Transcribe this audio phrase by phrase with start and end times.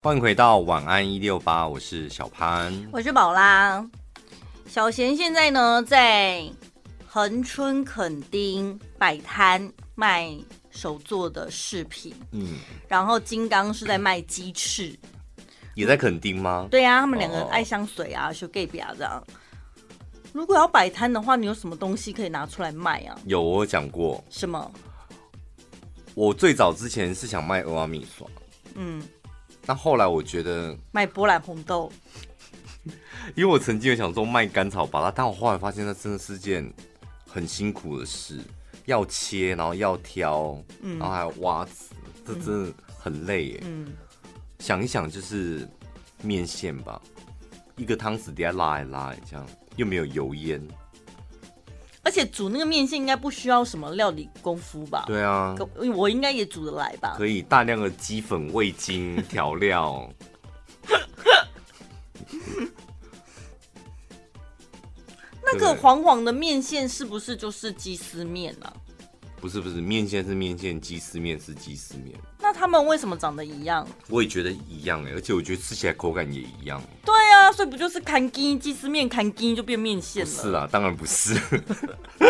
[0.00, 3.84] 欢迎回到晚安一六八，我是小潘，我是宝拉。
[4.68, 6.48] 小贤现在呢在
[7.04, 10.32] 恒春垦丁摆摊卖
[10.70, 14.96] 手做的饰品，嗯，然后金刚是在卖鸡翅，
[15.74, 16.68] 也在垦丁吗？
[16.70, 19.20] 对呀、啊，他们两个爱香水啊，修 gay 比啊这样。
[20.32, 23.18] 如果要摆摊的话，你有什么东西可以拿出来卖啊？
[23.24, 24.70] 有，我有讲过什么？
[26.14, 28.24] 我最早之前是想卖蚵仔面线，
[28.76, 29.02] 嗯。
[29.68, 31.92] 但后来我觉得卖波兰红豆，
[33.36, 36.72] 因为我曾经有想说卖甘草拔辣，但我后来发现那真的是件
[37.26, 38.40] 很辛苦的事，
[38.86, 41.94] 要切，然后要挑，嗯、然后还要挖籽，
[42.26, 43.60] 这真的很累耶。
[43.64, 43.92] 嗯，
[44.58, 45.68] 想一想就是
[46.22, 46.98] 面线吧，
[47.76, 49.46] 一个汤匙底下拉一拉，这样
[49.76, 50.66] 又没有油烟。
[52.08, 55.04] 而且煮那个面线应该不需要什么料理功夫吧？
[55.06, 55.54] 对啊，
[55.94, 57.16] 我应该也煮得来吧？
[57.18, 60.08] 可以，大量的鸡粉、味精、调料。
[65.44, 68.72] 那个黄黄的面线是不是就是鸡丝面啊？
[69.40, 72.18] 不是不是，面线是面线，鸡丝面是鸡丝面。
[72.40, 73.86] 那他们为什么长得一样？
[74.08, 76.82] 我也觉得一样哎，而且我觉得吃起来口感也一样。
[77.04, 80.30] 对啊，所以不就是砍鸡鸡丝面砍鸡就变面线了？
[80.30, 81.34] 是啊，当然不是，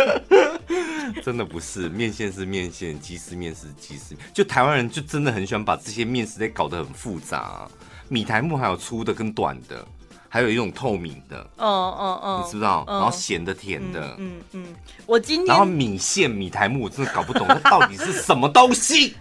[1.23, 1.89] 真的不是。
[1.89, 4.25] 面线是面线，鸡丝面是鸡丝面。
[4.34, 7.70] 就台湾人就真的很喜欢把这些面食类搞得很复杂啊。
[8.09, 9.86] 米苔木还有粗的跟短的。
[10.28, 12.84] 还有一种透明的，哦哦哦，你知不知道？
[12.86, 14.66] 然后咸的、甜的，嗯嗯。
[15.06, 19.16] 我今天然后米线、米苔目，我真的搞不懂， 它到底是什么东西？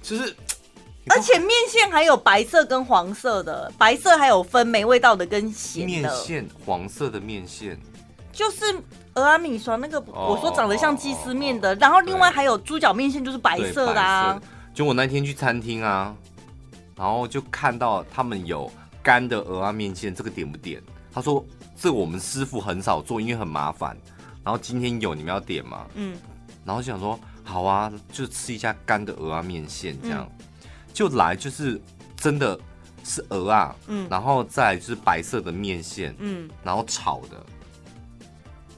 [0.00, 0.36] 就是，
[1.08, 5.86] 而且面线还有白色跟黄色的，白色还有分没味道的跟咸的。
[5.88, 7.76] 面线黄色的面线，
[8.32, 8.64] 就是
[9.12, 11.74] 蚵仔面线那个，我说长得像鸡丝面的。
[11.76, 14.40] 然后另外还有猪脚面线，就是白色的啊。
[14.72, 16.14] 就我那天去餐厅啊，
[16.96, 18.70] 然后就看到他们有。
[19.04, 20.82] 干的鹅啊面线，这个点不点？
[21.12, 21.44] 他说
[21.76, 23.94] 这我们师傅很少做，因为很麻烦。
[24.42, 25.86] 然后今天有，你们要点吗？
[25.94, 26.16] 嗯。
[26.64, 30.46] 然后就想说好啊，就吃一下干的鹅啊面线，这样、嗯、
[30.94, 31.78] 就来就是
[32.16, 32.58] 真的
[33.04, 37.46] 是鹅啊，嗯，然后再就是白色的面线，嗯，然后炒的。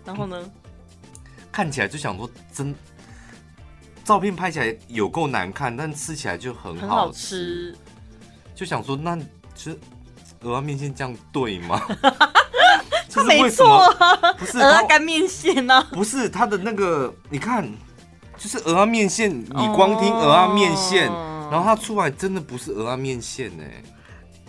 [0.05, 0.51] 然后呢？
[1.53, 2.75] 看起来就想说真，
[4.05, 6.81] 照片拍起来有够难看，但吃起来就很好吃。
[6.81, 7.77] 很好吃。
[8.55, 9.17] 就想说那
[9.55, 9.79] 其实。
[10.47, 11.81] 蚵仔面线这样对吗？
[13.13, 13.67] 他没错
[13.99, 15.83] 啊，不是蚵仔干面线呢？
[15.91, 17.67] 不是它的那个，你看，
[18.37, 19.31] 就是鹅啊面线。
[19.41, 21.07] 你光听鹅啊面线，
[21.51, 23.65] 然后它出来真的不是鹅啊面线呢。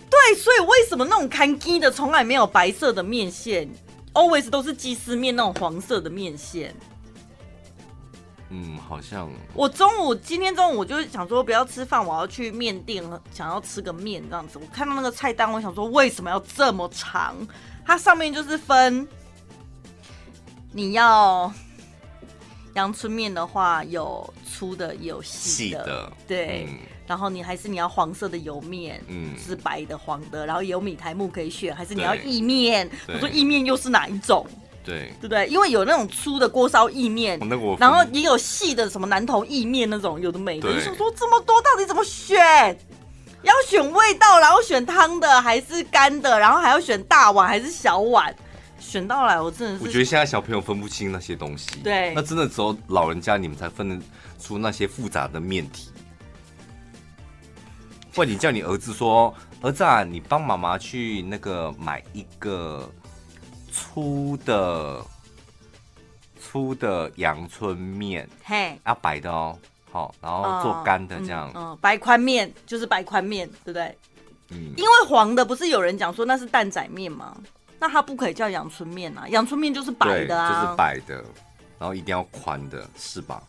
[0.10, 3.70] 对，所以为什么那种看鸡的从来没有白色的面线
[4.14, 6.76] ，always 都是鸡丝面那种黄色的面线？
[8.50, 13.04] 嗯，好像我中午今天中午我就想说不要吃饭，我要去面店，
[13.34, 14.58] 想要吃个面这样子。
[14.58, 17.36] 我看到那个菜单，我想说为什么要这么长？
[17.86, 19.08] 它上面就是分，
[20.72, 21.52] 你要
[22.76, 26.68] 阳春面的话，有粗的也有细的，的，对。
[26.70, 32.90] 嗯、然后你还是你要黄色的油面，嗯，是白的、黄的，然后有米苔木可以选，还是你要意面？
[33.08, 34.46] 我说意面又是哪一种？
[34.88, 35.46] 对，对不对？
[35.48, 37.38] 因为有那种粗的锅烧意面，
[37.78, 40.70] 然后也有细的什么南投意面那种，有的没的。
[40.74, 42.38] 你想说这么多，到底怎么选？
[43.44, 48.34] 要选味道，然后选汤的还是干的，然后还要选大碗还是小碗？
[48.80, 49.84] 选到来，我真的是。
[49.84, 51.70] 我觉得现在小朋友分不清那些东西。
[51.84, 54.06] 对，那真的只有老人家你们才分得
[54.40, 55.90] 出那些复杂的面体。
[58.16, 62.90] 或者你叫你儿子说：“儿子啊，你帮妈妈去那个买一个。”
[63.78, 65.06] 粗的
[66.42, 69.58] 粗的阳春面，嘿，要白的哦，
[69.92, 73.96] 好，然后做干的这样，嗯，白宽面就是白宽面，对不对？
[74.50, 77.38] 嗯，因为黄的不是有人讲说那是蛋仔面吗？
[77.80, 81.16] 那它不可以叫阳春面啊，阳春面就是白的啊，就是白的，
[81.78, 83.44] 然后一定要宽的，是吧？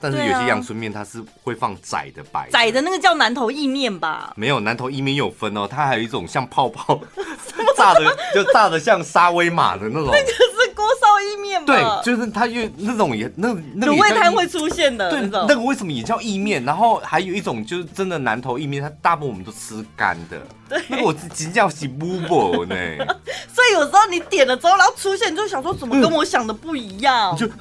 [0.00, 4.32] 但是有些阳春面它是会放窄的白的，窄的那个叫南头意面吧？
[4.36, 7.00] 没有，南头意面有分哦，它还有一种像泡泡
[7.76, 8.04] 炸的，
[8.34, 12.00] 就炸的像沙威玛的那种，那个是锅烧意面吧？
[12.02, 16.64] 对，就是它又那种也那那个卤味摊会出现的，对，那个为什么也叫意面？
[16.64, 22.74] 然后还有一种就是真的南头意面，它大部分我们都吃干的，对，那个我直叫是不不呢。
[23.52, 27.36] 所以有时候你点了之后，然后出现，你就想说怎么跟我想的不一样？
[27.36, 27.48] 就。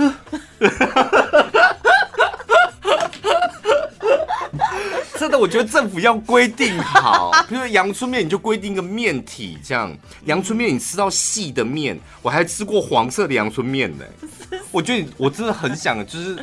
[5.18, 14.06] 真的，我觉得政府要规定好， 比如说阳春面，你就规定一个面体，这样阳春面你吃到细的面，我还吃过黄色的阳春面呢。
[14.72, 16.38] 我觉得我真的很想，就是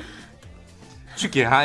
[1.17, 1.65] 去给他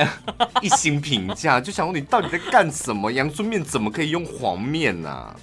[0.62, 3.12] 一星评价，就想问你到底在干什么？
[3.12, 5.36] 阳春面怎么可以用黄面呢、啊？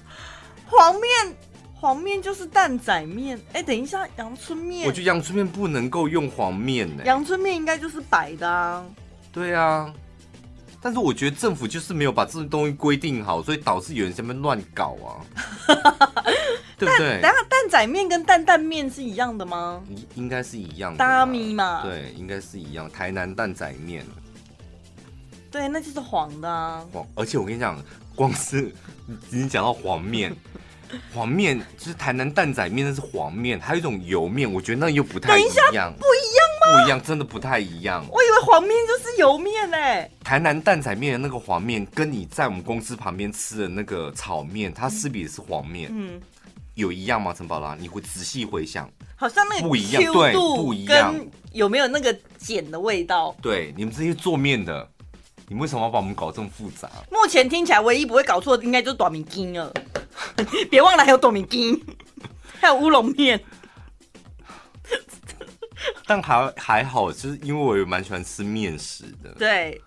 [0.69, 1.37] 黄面，
[1.75, 3.37] 黄面就是蛋仔面。
[3.53, 7.07] 哎、欸，等一下，阳春面，我觉得阳春面不能够用黄面呢、欸。
[7.07, 8.85] 阳春面应该就是白的啊。
[9.33, 9.93] 对啊，
[10.87, 15.19] 但是我觉得政府就是没有把这种东西规定好，所以导致有人在那边乱搞啊。
[16.79, 17.21] 对不对？
[17.21, 19.83] 等下蛋仔面跟蛋蛋面是一样的吗？
[19.88, 20.99] 应应该是一样的。
[20.99, 21.83] 大咪嘛。
[21.83, 22.88] 对，应该是一样。
[22.88, 24.06] 台南蛋仔面。
[25.50, 26.81] 对，那就是黄的啊。
[26.93, 27.77] 黄，而且我跟你讲，
[28.15, 28.73] 光是
[29.32, 30.32] 已经讲到黄面，
[31.12, 35.50] 黄面就是台南蛋仔面，那是黄面，还有一种油面，我觉得那又不太一样。
[35.50, 36.81] 等一下，不一样吗？
[36.81, 38.06] 不一样，真的不太一样。
[38.46, 40.08] 黄面就是油面哎。
[40.22, 45.90] 台南蛋仔面的那个黄面，跟你在我们公司旁边吃的那个炒面，它势必是黄面。
[45.93, 46.20] 嗯。
[46.75, 47.75] 有一样吗，陈宝拉？
[47.75, 51.14] 你会仔细回想，好像那个不一样，对，不一样。
[51.52, 53.34] 有没有那个碱的味道？
[53.40, 54.87] 对，你们这些做面的，
[55.48, 56.88] 你们为什么要把我们搞这么复杂？
[57.10, 59.72] 目前听起来唯一不会搞错的，应该就是短米筋了。
[60.70, 61.82] 别忘了还有短米筋，
[62.60, 63.43] 还有乌龙面。
[66.06, 69.31] 但还还好，就是因为我也蛮喜欢吃面食的。
[69.38, 69.81] 对。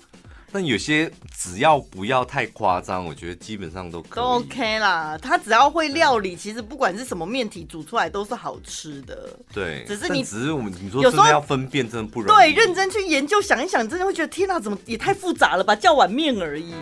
[0.52, 4.16] 但有些只要不要太夸张，我觉得基本上都可以。
[4.16, 9.30] 都 OK 啦，他只要会料理，其实不管是什么面体煮出来都是好吃的。
[9.54, 12.36] 对，只是你只是我们你说真的要分辨，真的不容易。
[12.36, 15.76] 对，认真去研究想一想，真的会觉得天哪，怎么也太复杂了吧？
[15.76, 16.74] 叫碗面而已。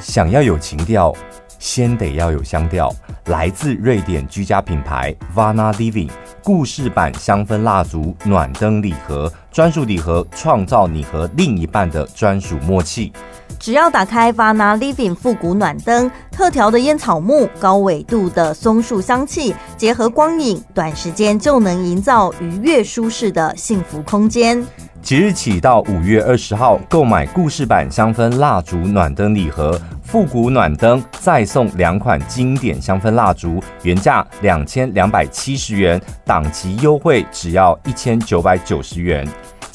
[0.00, 1.14] 想要有情调，
[1.58, 2.94] 先得要有香调。
[3.26, 6.10] 来自瑞典居家品牌 Vana Living
[6.42, 13.10] 故事版香氛蜡烛暖灯礼盒，专属礼盒创造你和另一半的专属默契。
[13.58, 24.62] 只要打开 Vana Living 复古暖灯，特调的烟草木、高纬度的松树香气，结合光影，短时间就能营造愉悦舒适的幸福空间。
[25.00, 39.26] 即日起到五月二十号，购买故事版香氛蜡烛暖灯礼盒，复古暖灯再送两款经典香氛蜡烛，原价两千两百七十元，档期优惠只要一千九百九十元。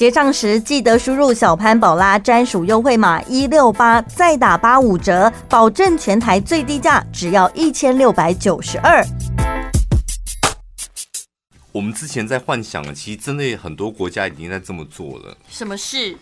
[0.01, 9.05] 结账时记得输入小潘宝拉专属优惠码一六八，再打八五折，保证全台最低价只要一千六百九十二。
[11.71, 15.37] 我们之前在幻想了，其实真的很多国家已经在这么做了。
[15.47, 16.17] 什么事？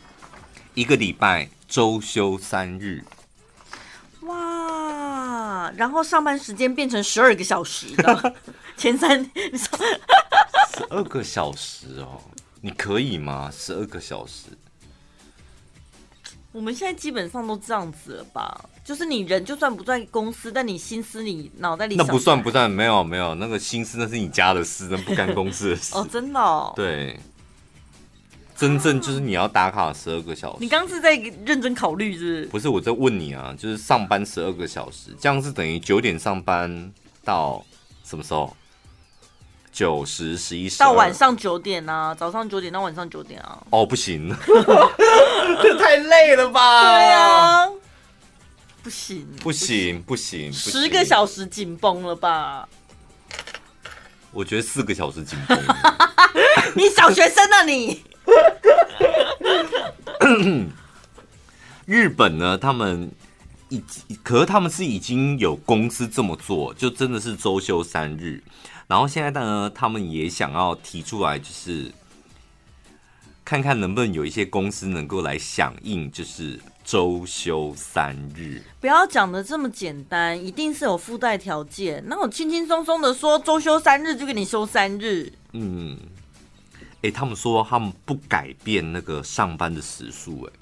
[0.73, 3.01] 一个礼拜周休三日。
[4.23, 5.71] 哇！
[5.77, 8.35] 然后上班时间变成十二个小时的
[8.75, 9.69] 前三天，十
[10.89, 12.19] 二个小时哦，
[12.61, 13.49] 你可以吗？
[13.51, 14.47] 十二个小时。
[16.51, 18.65] 我们现在基本上都这样子了吧？
[18.83, 25.95] 就是你人就算不在公司，但你心思你脑袋里那不算不算，没有没有那个心思，那是你家的事，那不干公司的 事。
[25.95, 26.73] 哦，真的哦。
[26.75, 27.19] 对，
[28.57, 30.57] 真正就是你要打卡十二个小时。
[30.59, 31.15] 你刚刚是在
[31.45, 32.45] 认真考虑是是？
[32.47, 36.91] 不是，我在问你啊，就是上班十二个小时，这样是等于九点上班
[37.23, 37.63] 到
[38.03, 38.57] 什么时候？
[39.79, 43.63] 九十十一十到晚上九点啊，早上九点到晚上九点啊。
[43.69, 44.29] 哦，不行，
[45.63, 46.81] 这太累了吧？
[46.81, 47.65] 对啊，
[48.83, 52.67] 不行，不行，不行，十个小时紧绷了吧？
[54.33, 55.57] 我觉得四个小时紧绷。
[56.75, 58.03] 你小学生啊你？
[61.85, 62.57] 日本呢？
[62.57, 63.09] 他们
[63.69, 63.81] 已，
[64.21, 68.43] 可是他们是已经有公司这么做，就真的是周休三日。
[68.89, 71.91] 然后现在呢，他们也想要提出来，就是
[73.45, 78.63] 看看能不能有一些公司能够来响应，就是周休三日。
[78.81, 82.03] 不要讲的这么简单，一定是有附带条件。
[82.07, 85.31] 那我轻轻松松的说周休三日，就给你休三日。
[85.51, 85.95] 嗯，
[87.03, 90.58] 哎，他们说他们不改变那个上班的时数，哎。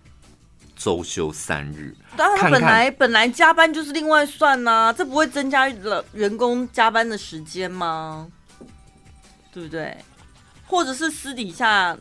[0.78, 8.28] 周休三日，当然本来本来加班就是另外算呐、啊，这不会增加了员工加班的时间吗？
[9.52, 9.98] 对不对？
[10.68, 11.98] 或者是私底下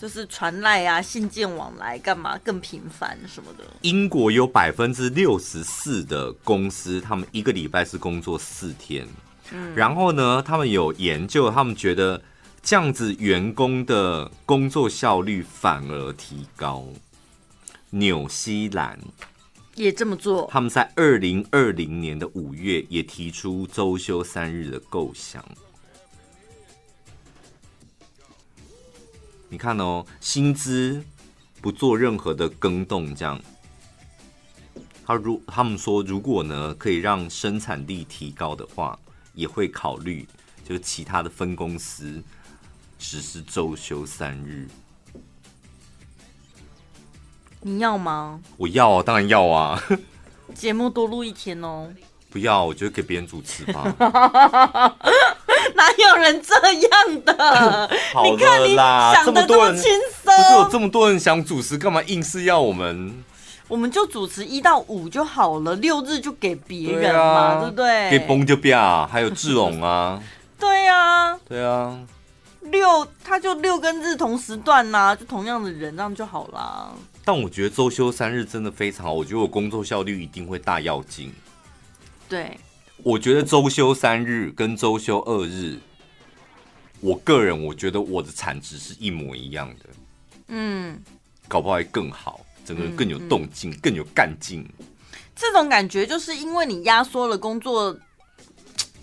[0.00, 3.64] 就是传赖啊、信件往来干嘛更频繁什么的？
[3.80, 9.06] 英国有百分之六十四的公司，他们一个礼拜是工作四天，
[9.50, 12.22] 嗯，然后呢，他们有研究，他们觉得
[12.62, 16.84] 这样子员工的工作效率反而提高。
[17.94, 18.98] 纽西兰
[19.74, 25.44] 也这么做，他们在二零二零年的五月也提出周休三日的构想。
[29.50, 31.04] 你看哦，薪资
[31.60, 33.38] 不做任何的更动，这样。
[35.04, 38.98] 他如他们说，如果呢可以让生产力提高的话，
[39.34, 40.26] 也会考虑
[40.64, 42.22] 就是其他的分公司。
[42.98, 44.68] 只是周休三日。
[47.62, 48.40] 你要吗？
[48.56, 49.82] 我要啊，当然要啊。
[50.54, 51.88] 节目多录一天哦。
[52.30, 53.94] 不要，我觉得给别人主持吧。
[55.74, 57.90] 哪有人这样的？
[58.12, 59.90] 好你看你想的这么轻
[60.22, 63.22] 松，不是有这么多人想主持，干嘛硬是要我们？
[63.68, 68.10] 我们就主持一到五就好了，六日就给别人嘛，对，不对？
[68.10, 70.20] 给崩就变啊，还有志龙啊。
[70.58, 71.98] 对啊，对啊。
[72.62, 76.90] 六，他就六跟日同时段呐、啊，就同样的人，这样就好啦。
[77.24, 81.32] 但我觉得周休三日真的非常好，我觉得我工作效率一定会大要进。
[82.28, 82.58] 对，
[82.98, 85.78] 我觉得周休三日跟周休二日，
[87.00, 89.86] 我个人我觉得我的产值是一模一样的。
[90.48, 91.00] 嗯，
[91.46, 94.68] 搞不好会更好，整个人更有动静、嗯嗯，更有干劲。
[95.36, 97.96] 这种感觉就是因为你压缩了工作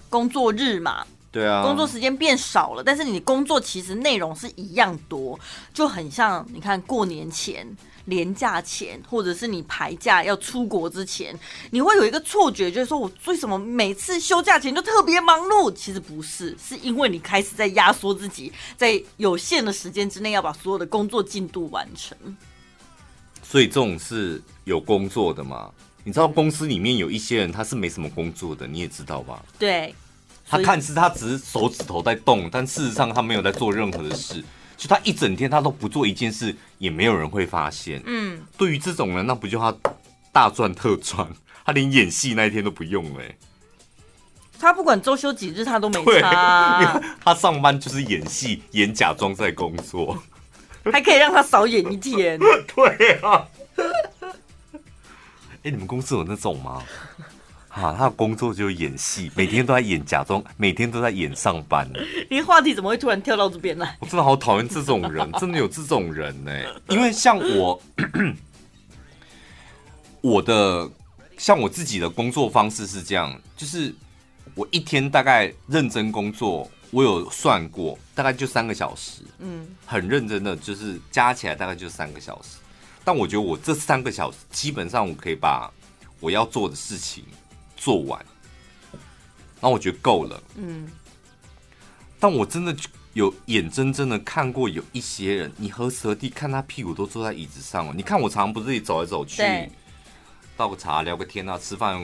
[0.09, 1.05] 工作日嘛。
[1.31, 5.39] 对啊，工作时间变少了，但是你工作其实内容是一样多，
[5.71, 7.67] 就很像你看过年前、
[8.05, 11.37] 年假前，或者是你排假要出国之前，
[11.69, 15.71] 你会有一个错觉，就是说我为什么每次休假前就特别忙碌？
[15.71, 22.17] 其实不是，是因为你开始在压缩自己，在有限的时间之内要把所有的工作进度完成。
[23.43, 25.71] 所以这种是有工作的吗？
[26.03, 29.45] 你知道公司里面有一些人他是没什么工作的，你也知道吧？
[29.59, 29.93] 对。
[30.49, 34.43] 他看似他只是手指头在动，但事实上他没有在做任何的事。
[34.75, 38.01] 就他一整天他都不做一件事，也没有人会发现。
[38.05, 39.75] 嗯，对于这种人，那不就他
[40.31, 41.27] 大赚特赚？
[41.65, 43.37] 他连演戏那一天都不用嘞。
[44.57, 47.01] 他不管周休几日，他都没差啊。
[47.23, 50.17] 他上班就是演戏，演假装在工作，
[50.91, 52.39] 还可以让他少演一天。
[52.73, 53.45] 对啊。
[55.61, 56.81] 哎、欸，你们公司有那种吗？
[57.81, 61.89] 啊，他的工作就是演戏，每天都在演假装， 每天都在演上班。
[62.29, 63.97] 你话题怎么会突然跳到这边来？
[64.01, 66.51] 我真的好讨厌这种人， 真的有这种人呢。
[66.89, 67.81] 因为像我，
[70.21, 70.89] 我的
[71.37, 73.93] 像我自己的工作方式是这样，就是
[74.55, 79.21] 我一天大概认真工作，我有算过，大概就三个小时。
[79.39, 82.57] 嗯，很认真的，就是加起来大概就三个小时。
[83.05, 85.71] 但我觉得我这三个小时，基本上我可以把
[86.19, 87.23] 我要做的事情。
[87.79, 88.19] 做完，
[88.91, 90.43] 然后我觉得够了。
[90.55, 90.91] 嗯，
[92.19, 92.75] 但我真的
[93.13, 97.93] 有眼睁睁的看过有一些人，你何时何地看他屁股都坐在椅子上哦。
[97.95, 99.41] 你看我常常不是自己走来走去，
[100.57, 101.97] 倒个茶聊个天啊，吃饭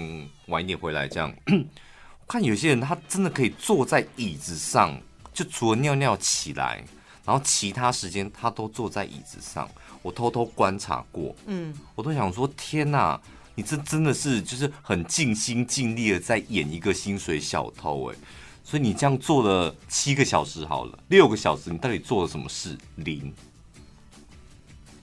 [0.47, 1.31] 晚一点回来这样。
[1.45, 4.97] 我看有些人他真的可以坐在椅子上，
[5.33, 6.81] 就除了尿尿起来，
[7.25, 9.69] 然后其他时间他都坐在椅子上。
[10.01, 13.19] 我偷偷观察过，嗯，我都想说天哪。
[13.55, 18.15] 你这真的是就是很尽心尽力的在演一个薪水小偷哎，
[18.63, 22.77] 所以你这样做了七个小时好了，六个小时你到底做了什么事？
[22.97, 23.33] 零，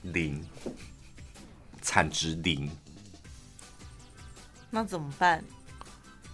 [0.03, 0.39] 零，
[1.81, 2.69] 产值零。
[4.69, 5.43] 那怎么办？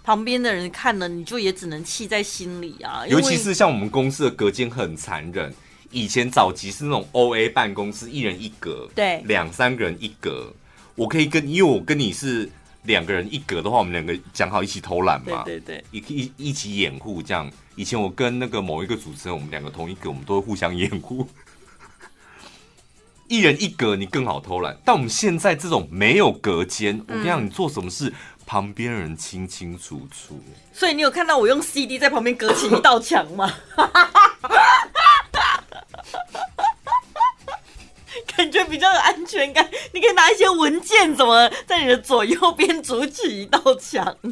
[0.04, 3.06] 旁边的人看了你就也只能气在心里啊。
[3.08, 5.54] 尤其是像我们公司的隔间很残忍，
[5.92, 10.52] 以前早期是那种 OA 办公室，一人一格，对，两三个人一格。
[11.00, 12.50] 我可以跟，因为我跟你是
[12.84, 17.50] 两个人一格的话，我们两个讲好一起偷懒嘛，对对对，一一一起掩护这样。
[17.78, 21.26] 以前我跟那个某一个主持人，我们两个同一格，我们都会互相掩护，
[23.30, 24.78] 一人一格，你更好偷懒。
[24.84, 28.14] 但我们现在这种没有隔间，我跟你讲，你做什么事，
[28.46, 30.38] 旁边人清清楚楚。
[30.74, 33.50] 所以你有看到我用 CD 在旁边隔起一道墙吗？
[38.36, 44.18] 感觉比较有安全感，你可以拿一些文件，怎么在你的左右边筑起一道墙？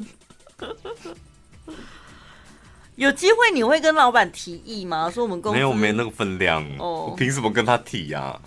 [2.96, 5.12] 有机会你会跟老板提议吗？
[5.12, 7.12] 说我们公司没有没那个分量，oh.
[7.12, 8.42] 我凭什么跟他提呀、啊？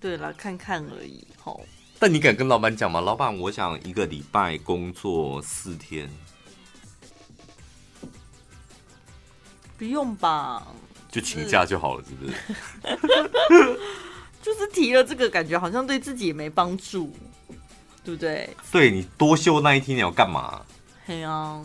[0.00, 1.24] 对了，看看而已。
[1.40, 1.60] 好，
[2.00, 3.00] 但你敢跟老板讲吗？
[3.00, 6.10] 老板，我想一个礼拜工作四天，
[9.78, 10.66] 不用吧？
[11.14, 12.34] 就请假就好了，是不是？
[14.42, 17.14] 就是提了这个，感觉好像对自己也没帮助，
[18.04, 18.50] 对不对？
[18.72, 20.60] 对，你多休那一天你要干嘛？
[21.06, 21.62] 嘿啊，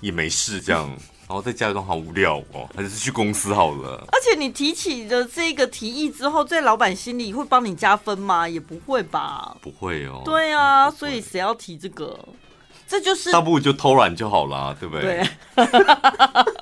[0.00, 0.88] 也没事这样，
[1.28, 4.02] 然后在家中好无聊哦，还是去公司好了。
[4.10, 8.48] 而且你提起的这个提议之后，在老板心里会帮你加分吗？
[8.48, 9.54] 也不会吧？
[9.60, 10.22] 不会哦。
[10.24, 12.18] 对啊，所以谁要提这个？
[12.86, 15.22] 这就是倒不如就偷懒就好了，对不对？
[15.54, 15.66] 对。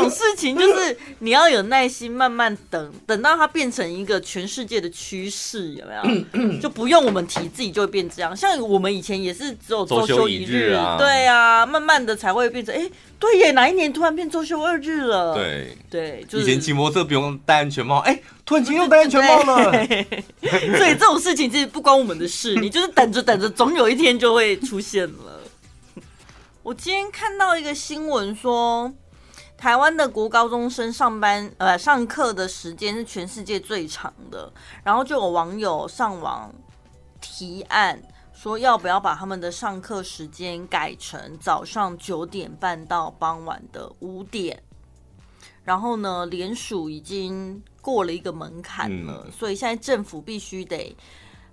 [0.00, 6.58] 这种事情就是你要有耐心，慢慢等，等到它变成一个全世界的趋势，有没有？
[6.58, 8.34] 就不用我们提，自己就会变这样。
[8.34, 15.34] 像我们以前也是只有周休一日啊，对啊，慢慢的才会变成，哎、欸，对耶，哪一年突然变周休二日了？
[15.34, 19.72] 对对，就是、以前骑摩托车不用戴安全帽，哎、欸，突然间又戴安全帽了。
[20.78, 25.40] 所以这种事情其实不关我们的事， 你就是等着等着，总有一天就会出现了。
[26.62, 28.92] 我今天看到一个新闻说，
[29.60, 34.50] 台湾的国高中生上班呃上课的时间是全世界最长的，
[34.82, 36.50] 然后就有网友上网
[37.20, 38.00] 提案
[38.32, 44.58] 说，要不要把他们的上课时间改成早上九点半到傍晚的五点？
[45.62, 50.96] 然后呢，联署已经过了一个门槛了，嗯、所以现在政府必须得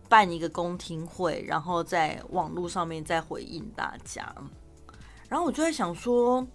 [0.08, 4.34] 办一个公听会，然后在网络上面再回应大家。
[5.28, 6.48] 然后我就在想说，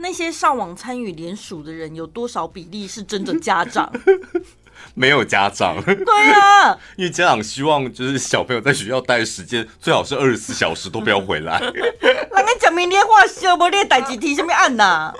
[0.00, 3.92] 那些上网参与联署的人有多少比例是真的家长？
[4.94, 5.76] 没有家长。
[5.84, 11.60] 对、啊， 因为家长希望就是小朋友在学校待的时间最好是二十四小时都不要回来。
[12.00, 15.12] 人家讲明天话小不列代几题什么案呐？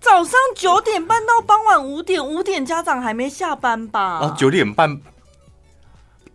[0.00, 4.00] 早上九点半到傍晚五点，五点家长还没下班吧？
[4.20, 5.00] 啊，九点半。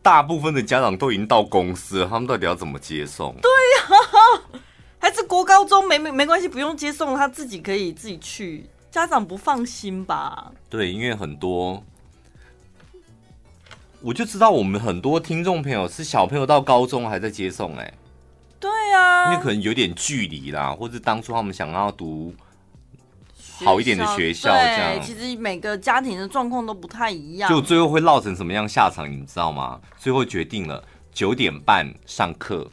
[0.02, 3.36] 大部分的家长都已经到公司了，他们到底要怎么接送？
[3.42, 4.18] 对呀、啊，
[5.02, 8.70] 还是国高中没没没关系，不用接送，他自己可以自己去。
[8.92, 10.52] 家长不放心吧？
[10.70, 11.84] 对，因为很多，
[14.02, 17.94] 我就知道我们很多听众朋友是小朋友到高中还在接送、欸，哎，
[18.60, 22.34] 对呀、啊，因为可能有点距离啦，或者当初他们想要读。
[23.64, 29.80] 好一点的学校，这样其实每个家庭的状况都不太一样，就最后会落成什么样下场，你们知道吗？
[30.00, 32.68] 最后决定了九点半上课，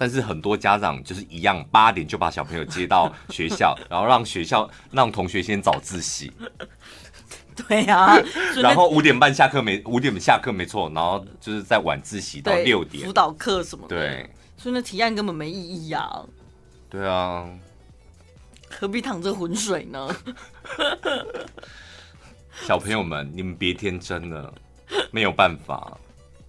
[0.00, 6.32] 但是很多家长就是一样，八点就把小朋友接到学校，然后让学校让同学先早自习。
[7.54, 8.16] 对啊，
[8.62, 16.08] 然后五点半下课没五点下课没错，然后就是在晚自习到六点辅导课什么的，对，所以那提案根本没意义呀。
[16.88, 17.46] 对啊。
[18.70, 20.16] 何必淌这浑水呢？
[22.66, 24.50] 小朋友们，你们别天真了，
[25.10, 25.98] 没有办法。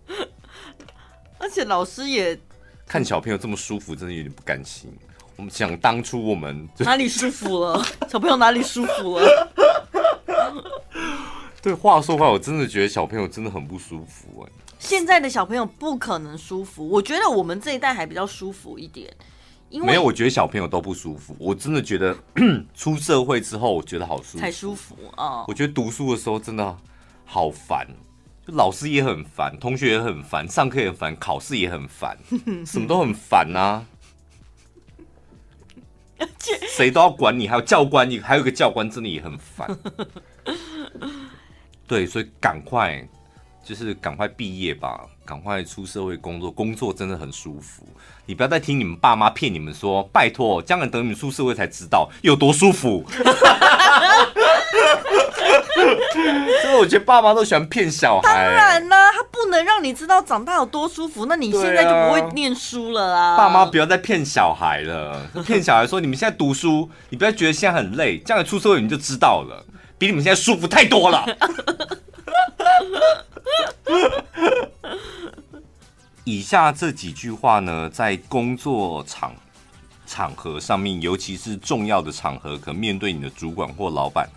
[1.38, 2.39] 而且老师也
[2.91, 4.91] 看小朋友这么舒服，真的有点不甘心。
[5.38, 7.82] 我们想当初我们 哪里舒服了？
[8.10, 9.47] 小朋友哪里舒服了？
[11.63, 14.51] 对，话说回来，我真的觉得小朋友真的很不舒服哎。
[14.77, 19.10] 现在的小朋友不可能舒服，我觉得我们这一代还比较舒服一点。
[19.69, 21.34] 没有，我觉得小朋友都不舒服。
[21.39, 22.13] 我真的觉得
[22.75, 25.45] 出社会之后，我觉得好舒服，才舒服啊！
[25.47, 26.77] 我觉得读书的时候真的
[27.23, 27.93] 好烦，就
[28.51, 32.17] 老师也很烦，同学也很烦，上课也很烦，考试也很烦，
[32.65, 33.85] 什么都很烦啊！
[36.75, 39.77] 谁都要管你，还有教官，你还有一个教官，真的也很烦。
[41.87, 43.07] 对，所以赶快。
[43.63, 47.87] 就是赶快毕业吧，赶快出社会工作，工作真的很舒服。
[48.25, 53.05] 你不要再听你们爸妈骗你们说，拜托，将来等你们出社会才知道有多舒服。
[56.62, 58.34] 所以我觉得爸妈都喜欢骗小孩。
[58.34, 63.38] 当然啦，他不能让你知道长大有多舒服，那你现在就不会念书了啊。
[63.38, 69.65] 爸妈不要再骗小孩了，骗小孩说你们现在读书，你不要觉得现在很累，将来出社会你就知道了，
[69.97, 71.25] 比你们现在舒服太多了。
[76.23, 79.34] 以下这几句话呢，在工作场
[80.05, 84.29] 场合上面，尤其是重要的场合，可面对你的主管或老板，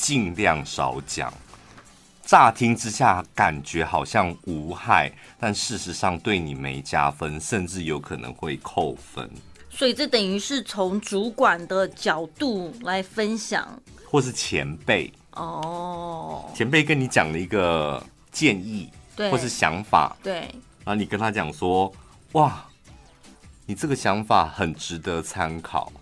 [0.00, 1.32] 尽量少讲。
[2.24, 9.28] 乍听之下感觉好像无害，但事实上对你没加分，甚至有可能会扣分。
[9.68, 20.40] 所以这等于是从主管的角度来分享，或是前辈哦，前辈跟你讲了一个建议，对，或是想法，对，
[20.84, 21.92] 然后你跟他讲说，
[22.32, 22.64] 哇，
[23.66, 25.92] 你这个想法很值得参考。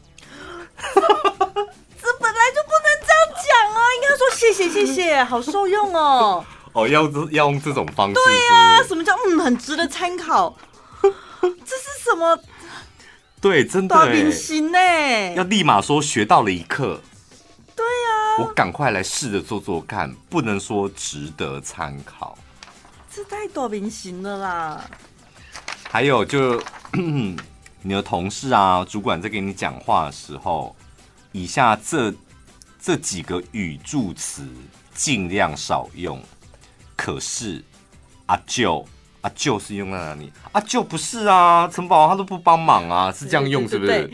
[0.78, 6.44] 这本来就不能这样讲啊，应该说谢谢谢谢， 好受用哦。
[6.72, 8.36] 哦，要要用这种方式是不是？
[8.36, 10.56] 对啊，什么叫嗯很值得参考？
[11.40, 12.38] 这是什么？
[13.40, 14.78] 对，真的明星呢，
[15.34, 17.00] 要立马说学到了一课。
[17.74, 22.36] 对呀，我赶快来试着做做看，不能说值得参考，
[23.12, 24.84] 这太多明星了啦。
[25.90, 26.60] 还有就
[26.92, 30.76] 你的同事啊、主管在跟你讲话的时候，
[31.32, 32.12] 以下这
[32.88, 34.48] 这几个语助词
[34.94, 36.18] 尽量少用。
[36.96, 37.62] 可是
[38.24, 38.82] 阿舅，
[39.20, 40.32] 阿舅是用在哪里？
[40.52, 44.10] 阿舅不是啊，陈宝他都不帮忙啊，是这样用是不是？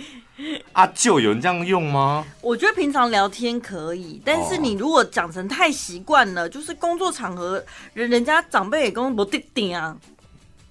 [0.73, 2.27] 阿舅有人这样用吗？
[2.41, 9.97] 我觉得平常聊天可以，但是你如果讲成太习惯了，就是工作场合人人家长辈也跟我不定定啊，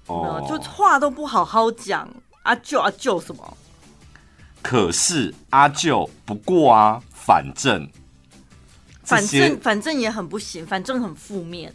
[0.07, 2.05] 哦，就话都不好好讲，
[2.41, 3.57] 阿舅阿舅什么？
[4.63, 7.87] 可是阿舅不过啊，反正，
[9.03, 11.71] 反正反正也很不行，反正很负面。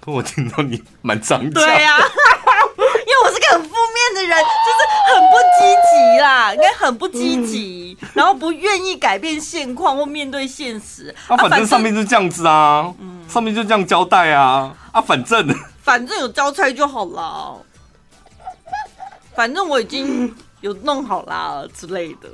[0.00, 2.00] 可我听到你蛮长讲，对呀、啊。
[3.04, 4.80] 因为我是个很负面的人，就是
[5.14, 5.60] 很不积
[5.92, 11.14] 极啦，应该很不积极，嗯、然后不愿意改变现况或面对现实。
[11.28, 15.46] 啊，反正上面就这样子啊，嗯、上面就这样交代啊，啊，反正
[15.82, 17.60] 反正有交差就好了，
[19.36, 22.30] 反正我已经有弄好啦之类的。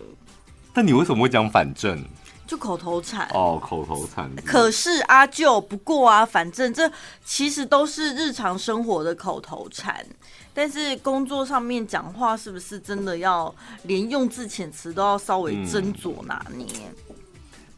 [0.72, 2.02] 但你为什么会讲反正？
[2.46, 4.30] 就口头禅哦，口头禅。
[4.36, 6.90] 可是阿舅不过啊，反正这
[7.22, 10.06] 其实都是日常生活的口头禅。
[10.54, 16.66] 但是工作上面讲话是不是真的要连用字遣词都要稍微斟酌拿捏？
[17.10, 17.14] 嗯、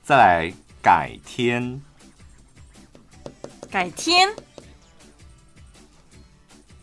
[0.05, 1.83] 再来改天，
[3.69, 4.33] 改天，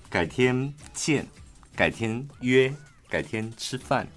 [0.09, 1.25] 改天见，
[1.73, 2.75] 改天约，
[3.09, 4.07] 改天吃饭。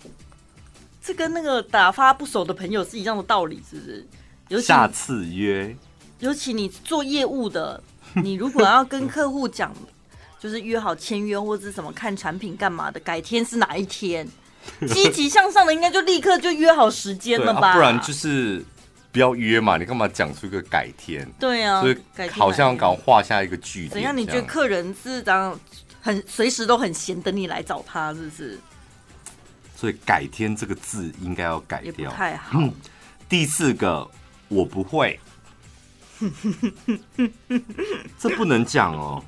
[1.03, 4.07] 这跟那个打发不熟的朋友是一样的道理，是不是？
[4.49, 5.77] 尤其下次约，
[6.19, 7.83] 尤其你做业务的，
[8.23, 9.75] 你如果要跟客户讲。
[10.41, 14.27] 就是约好签约或者是什么看产品干嘛的，改天是哪一天？
[14.89, 17.73] 积极向上的应该就立刻就约好时间了吧？
[17.73, 18.65] 啊、不然就是
[19.13, 21.31] 不要约嘛，你干嘛讲出一个改天？
[21.39, 21.97] 对啊，所以
[22.31, 23.93] 好像搞画下一个句子。
[23.93, 24.17] 怎样？
[24.17, 25.61] 你觉得客人是这样
[26.01, 28.59] 很随时都很闲，等你来找他，是不是？
[29.81, 32.59] 所以改天这个字应该要改掉，不太好。
[32.61, 32.71] 嗯、
[33.31, 34.07] 第四个，
[34.49, 35.19] 我不会，
[38.21, 39.25] 这不能讲哦。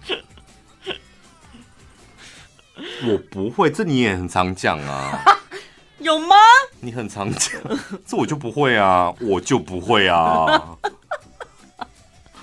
[3.03, 5.25] 我不会，这你也很常讲啊？
[6.01, 6.37] 有吗？
[6.81, 7.59] 你很常讲，
[8.05, 10.77] 这我就不会啊，我就不会啊。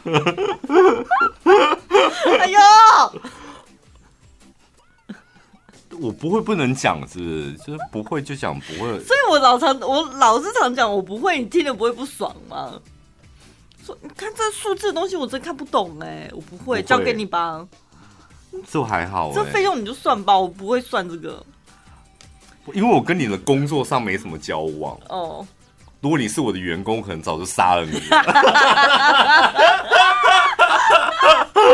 [2.39, 2.59] 哎呦，
[6.01, 7.53] 我不会不能讲，是不是？
[7.57, 8.99] 就是不会就讲不会。
[9.03, 12.79] 所以我老常我老是常讲我不会，你听了不会不爽吗？
[13.85, 17.65] 说你看这数字的东西，我真看不懂哎，我不会，不会交给你吧。
[18.67, 21.45] 这还好，这费用你就算吧，我不会算这个，
[22.73, 24.99] 因为我跟你的工作上没什么交往。
[25.09, 25.45] 哦，
[26.01, 27.99] 如果你是我的员工，可能早就杀了你，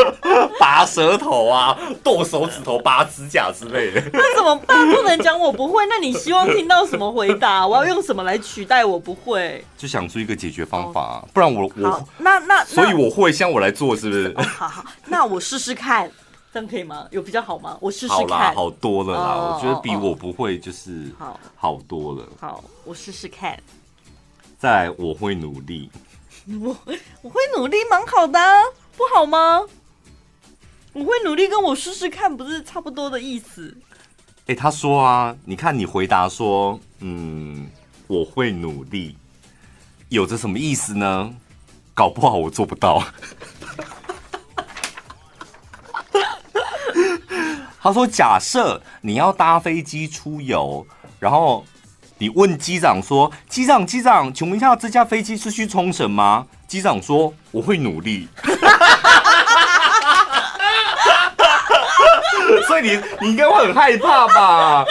[0.60, 4.02] 拔舌头啊，剁手指头，拔指甲之类的。
[4.14, 4.90] 那怎么办？
[4.92, 5.86] 不能讲我不会。
[5.88, 7.66] 那你希望听到什么回答？
[7.66, 9.64] 我要用什么来取代我不会？
[9.78, 14.36] 就想出一个解决方法，不然我我那那所以我会，先我来做，是不是？
[14.42, 16.10] 好好，那我试试看。
[16.54, 17.06] 这样可以吗？
[17.12, 17.78] 有比较好吗？
[17.82, 18.18] 我试试看。
[18.18, 19.34] 好啦，好多了啦。
[19.34, 22.24] Oh, 我觉得比我不会就是好好多了。
[22.40, 23.60] 好，我试试看。
[24.58, 25.90] 再来，我会努力。
[26.62, 26.74] 我
[27.22, 28.64] 我会努力，蛮好的啊，
[28.96, 29.66] 不好吗？
[30.96, 33.76] 我会努力，跟我试试看不是差不多的意思？
[34.48, 37.70] 哎，他说啊，你看你回答说，嗯，
[38.08, 39.18] 我会努力，
[40.08, 41.36] 有着什么意思呢？
[41.94, 43.04] 搞不好我做不到。
[47.82, 50.88] 他说：“假设你要搭飞机出游，
[51.20, 51.66] 然后
[52.18, 58.30] 你问机长说：‘机长，机长，请问一下，这架飞机是去冲绳吗？’机长说：‘我会努力。’
[62.76, 64.84] 所以你你应该会很害怕吧？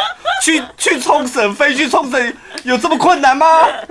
[0.43, 3.67] 去去冲绳，飞去冲绳有这么困难吗？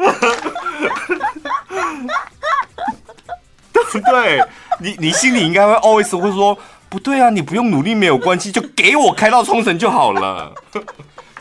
[3.71, 4.43] 对不对？
[4.79, 6.57] 你你心里应该会 always 会说。”
[6.89, 10.53] 不对啊，你不用努力没有关系，就给我开到冲绳就好了。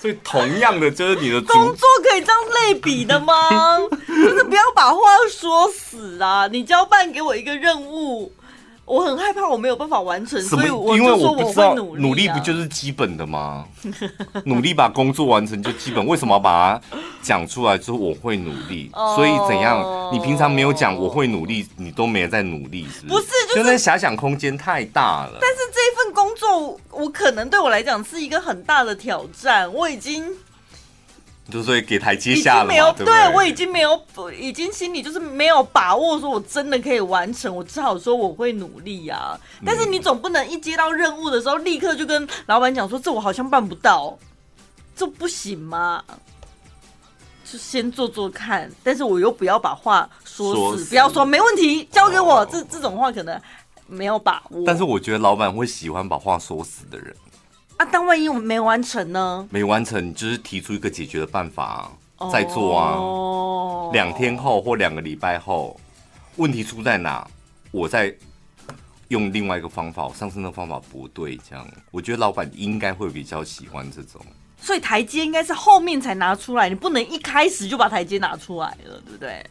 [0.01, 3.79] 所以同样的，就是你的工作可以这样类比的吗？
[4.09, 4.99] 就是不要把话
[5.31, 6.47] 说死啊！
[6.51, 8.31] 你交办给我一个任务。
[8.93, 12.03] 我很害怕，我没有办法完成，所以我就说我会努力。
[12.03, 13.65] 努力不就是基本的吗？
[14.45, 16.07] 努力把工作完成就基本。
[16.07, 16.81] 为什么要把它
[17.23, 17.79] 讲出来？
[17.79, 18.91] 就是我会努力。
[19.17, 19.83] 所以怎样？
[20.13, 23.27] 你平常没有讲我会努力，你都没有在努力，是不是？
[23.55, 25.39] 就是那遐想空间太大了。
[25.41, 29.73] 但是这份工作，我可能对我来讲是一个很大的挑战。
[29.73, 30.23] 我已经。
[31.51, 34.01] 就是给台阶下了没有，对，对，我已经没有，
[34.39, 37.55] 已经心里就是没有把握，说我真的可以完成。
[37.55, 39.39] 我只好说我会努力呀。
[39.67, 44.17] 但是你总不能一接到任务的时候，立刻就跟老板讲说，这我好像办不到，
[44.95, 46.03] 这不行吗？
[47.45, 52.37] 就先做做看，但是我又不要把话说死，说死不要说没问题，交给我。
[52.37, 53.39] 哦、这这种话可能
[53.87, 54.63] 没有把握。
[54.65, 57.15] 但是我觉得老板会喜欢把话说死的人。
[57.79, 59.49] 那、啊、但万一我没完成呢？
[59.51, 61.93] 没完成，你就是提出一个解决的办法、啊。
[62.31, 62.95] 再做啊。
[62.95, 65.81] 哦，两天后或两个礼拜后，
[66.37, 67.27] 问题出在哪？
[67.73, 68.15] 我再
[69.09, 74.25] 用另外一个方法，我上次那个方法不对，这样我觉得老板应该会比较喜欢这种。
[74.61, 79.45] 所以台阶应该是后面才拿出来，你不能一开始就把台阶拿出来了，对不对？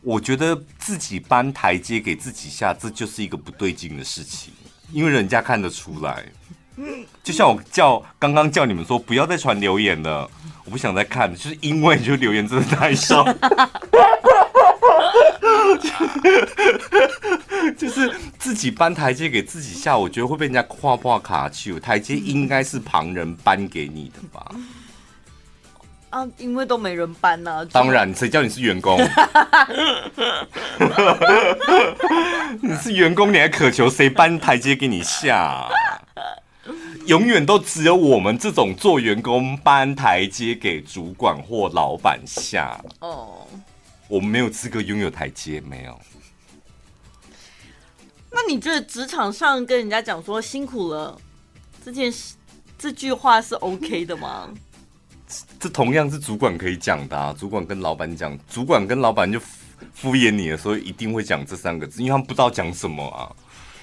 [0.00, 4.54] 我觉得自己搬台阶给自己下，这就是一个不对劲的事情，
[4.92, 6.24] 因为人家看得出来。
[7.22, 10.30] 就像我叫刚刚叫你们说不要再传留言了，
[10.64, 13.24] 我不想再看，就是因为就留言真的太少。
[17.76, 21.78] 就是自己搬台阶给自己下，我觉得会被人家跨跨卡丘。
[21.78, 24.50] 台阶应该是旁人搬给你的吧？
[26.10, 27.66] 啊，因为都没人搬呢、啊。
[27.72, 28.98] 当然，谁叫你是员工？
[32.62, 35.68] 你是员工，你还渴求谁搬台阶给你下？
[37.06, 42.78] 永远都只有我们这种做员工搬台阶给主管或老板下。
[43.00, 43.46] 哦，
[44.08, 45.98] 我们没有资格拥有台阶，没有。
[48.30, 51.16] 那你觉得职场上跟人家讲说辛苦了
[51.84, 52.34] 这件事，
[52.78, 54.50] 这句话是 OK 的吗？
[55.58, 59.40] 这同样是主管可以讲的啊，主管跟老板讲，主管跟老板就
[59.94, 63.30] 敷衍你了，所以一定会讲这三个字，因为他们不知道讲什么啊。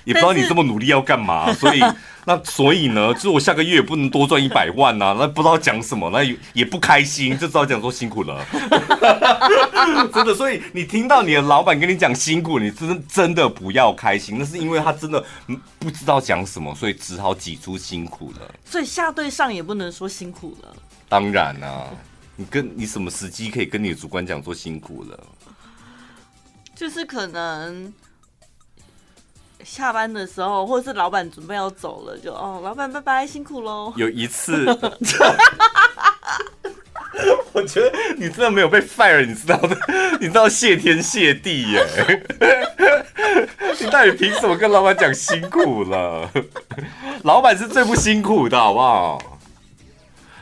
[0.03, 1.81] 也不知道你这么努力要干嘛，所以
[2.25, 8.45] 那所以呢，就是我下个月也不能多赚一百万呐、啊，那不知道讲什么，那也也不开心，就知道讲说辛苦了，
[10.13, 10.33] 真的。
[10.33, 15.23] 所以你听到你的老板跟你讲辛苦，你真真的不要开心，那是因为他真的
[15.79, 18.55] 不知道讲什么，所以只好挤出辛苦了。
[18.65, 20.75] 所以下对上也不能说辛苦了。
[21.09, 21.87] 当然啊，
[22.35, 25.19] 你跟你什么时机可以跟你的主管讲说辛苦了？
[26.75, 27.93] 就是可能。
[29.63, 33.93] 下班的时候，或者是老板准备要走了，就哦，老板拜拜，辛苦喽。
[33.95, 34.65] 有一次，
[37.54, 39.78] 我觉得你真的没有被 fire，你知道的，
[40.19, 41.86] 你知道谢天谢地耶。
[43.80, 46.30] 你到底凭什么跟老板讲辛苦了？
[47.23, 49.19] 老板是最不辛苦的，好不好？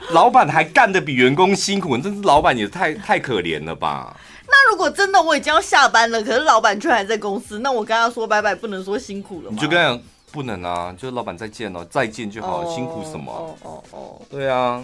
[0.09, 4.15] 老板还干得比员工辛苦，真是老板也太太可怜了吧？
[4.51, 9.51] 那如果真的我已经要下班了，可是老板却还在公司，那我跟他说拜拜，不能说辛苦了吗？
[9.51, 13.31] 你就跟他讲不能啊，就是老板再见了，再见就好了，oh, 辛苦什么？
[13.31, 14.83] 哦哦哦，对啊，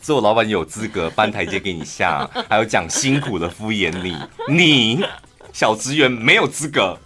[0.00, 4.16] 只有老板有资格搬台阶给你下， 还有讲辛苦的敷衍你，
[4.48, 5.04] 你
[5.52, 6.96] 小职员没有资格。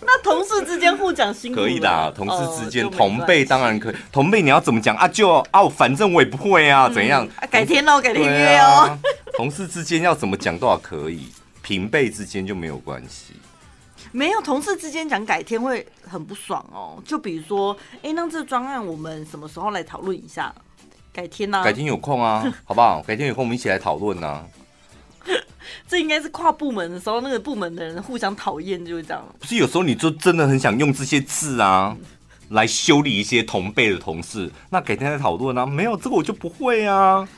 [0.00, 3.94] 那同事之间互讲辛苦可以的，啊，同事之间、呃、同辈当然可以。
[4.10, 5.06] 同辈你要怎么讲啊？
[5.06, 7.28] 就啊，反正我也不会啊，怎样？
[7.36, 8.98] 啊、改天喽，改天约哦。
[9.38, 11.28] 啊、同事之间要怎么讲都还可以，
[11.62, 13.34] 平辈之间就没有关系。
[14.10, 17.00] 没有同事之间讲改天会很不爽哦。
[17.04, 20.52] 就比如说，哎、欸，那这个专案我们什么时候来讨论一下？
[21.12, 21.62] 改天呢、啊？
[21.62, 23.00] 改天有空啊， 好不好？
[23.06, 24.44] 改天有空我们一起来讨论呢。
[25.86, 29.24] 这应该是跨部门的时候，那个部门的人互相讨厌，就是这样。
[29.38, 31.96] 不是有时候你就真的很想用这些字啊，
[32.48, 34.50] 来修理一些同辈的同事。
[34.70, 37.28] 那改天再讨论啊，没有这个我就不会啊。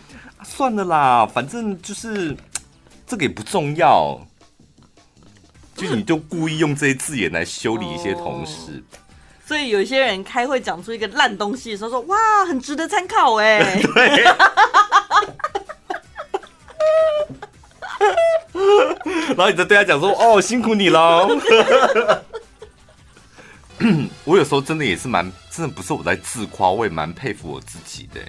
[0.45, 2.37] 算了啦，反正就是
[3.07, 4.21] 这个也不重要。
[5.77, 8.83] 就你就故意用这些字眼来修理一些同事。
[8.93, 8.99] 哦，
[9.47, 13.81] 所以有些人开会讲出一个烂东西的时候说，说哇，很值得参考哎。
[13.83, 14.25] 对。
[19.29, 21.27] 然后你再对他讲说：“哦，辛苦你了。
[24.25, 28.21] ”我有时候真的也是蛮，真的不是我在自夸，我也蛮佩服我自己的。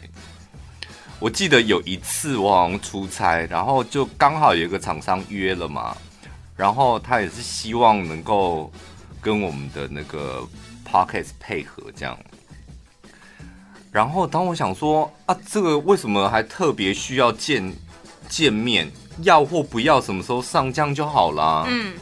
[1.21, 5.95] 我记得有一次我好像出差，然后就刚好有一个厂商约了嘛，
[6.57, 8.71] 然后他也是希望能够
[9.21, 10.43] 跟我们的那个
[10.83, 12.17] podcast 配合这样。
[13.91, 17.71] 然后当我想说啊，这个为什么还特别需要见
[18.27, 18.91] 见面？
[19.19, 21.65] 要或不要，什么时候上这样就好啦。
[21.67, 21.93] 嗯，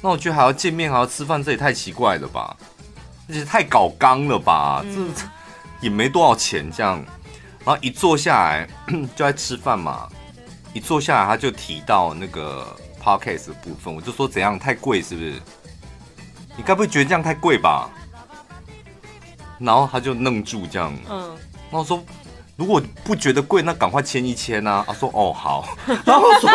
[0.00, 2.56] 那我觉得还要见面，还要吃饭，这也太奇怪了吧？
[3.28, 4.80] 而且太搞刚了吧？
[4.86, 5.22] 嗯、这
[5.82, 7.04] 也没多少钱，这样。
[7.64, 8.68] 然后一坐下来
[9.16, 10.08] 就在吃饭嘛，
[10.72, 12.66] 一坐下来他就提到那个
[13.02, 15.32] podcast 的部分，我就说怎样太贵是不是？
[16.56, 17.90] 你该不会觉得这样太贵吧？
[19.58, 20.92] 然后他就愣住这样。
[21.10, 21.36] 嗯，
[21.70, 22.04] 然后说。
[22.56, 24.84] 如果不觉得贵，那赶快签一签啊！
[24.86, 25.76] 他说：“哦，好。
[26.06, 26.48] ”然后我说：“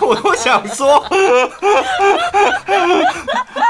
[0.06, 0.98] 我都想说，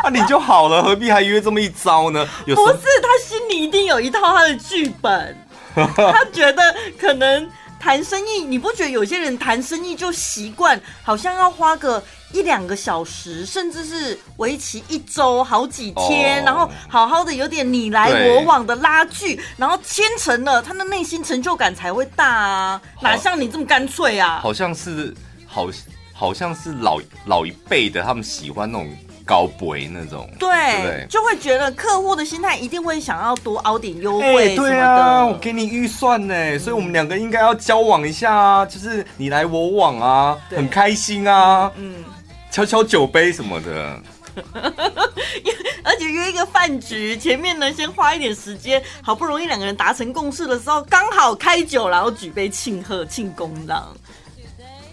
[0.04, 5.34] 啊，你就好了，何必还约这么一招呢？”有不是，他心里一定有一套他的剧本，
[5.96, 22.80] 他觉得可能谈生意，你不觉得有些人谈生意就习惯，好像要花个一两个小时，甚至是为期一周、好几天，哦、然后好好的有点你来我往的拉锯，然后牵成了，他的内心成就感才会大啊！
[23.02, 24.40] 哪像你这么干脆啊？
[24.42, 25.14] 好像是
[25.46, 25.68] 好，
[26.12, 28.88] 好像是老老一辈的，他们喜欢那种。
[29.26, 34.54] 高杯那种，对，就会觉得客户的心态一定会想要多凹点优惠。
[34.54, 42.04] 对啊，我给你预算呢，嗯、所以我们两个应该要交往一下啊，就是你来我往啊，很开心啊，嗯，
[42.52, 44.00] 敲敲酒杯什么的。
[45.82, 53.96] 而且约一个饭局，前面呢先花一点时间，好不容易两个人达成共识的时候，刚好开酒，然后举杯庆贺庆功这样。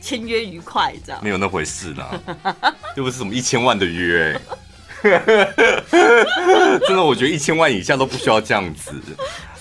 [0.03, 1.21] 签约愉快，这样。
[1.23, 2.11] 没有那回事啦，
[2.97, 4.37] 又不是什么一千万的约，
[5.01, 8.93] 真的，我觉得一千万以下都不需要这样子，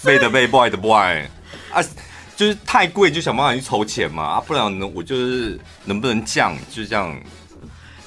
[0.03, 1.23] 背的背，boy 的 boy
[1.73, 1.81] 啊，
[2.35, 7.17] 就是太贵就想办法去筹钱嘛，啊，不然呢，我就是能不能降，就这样。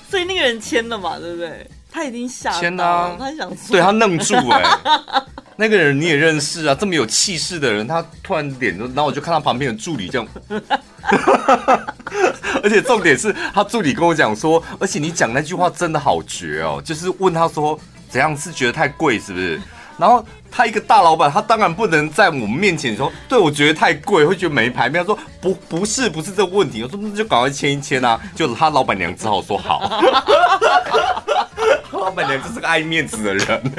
[0.09, 1.65] 所以那个人签了嘛，对不对？
[1.89, 5.23] 他已经下签了，啊、他想对他愣住哎、欸，
[5.57, 10.27] 那个人你也认识啊，这么有气势的人，他突然脸就，然后我就看到旁边的助理这样。
[12.63, 19.61] 而且重点是他助理跟我讲说，而且你讲那句话真的好绝哦，就是问他说怎样是觉得太贵是不是？
[19.97, 25.01] 然后他一个大老板，他当然不能在我们面前说，对我觉得太贵，会觉得没牌面。
[25.01, 28.19] 他说不不是不是这个问题，我说那就赶快签一签啊。
[28.35, 29.79] 就他老板娘只好说好，
[31.93, 33.71] 老板娘就是个爱面子的人。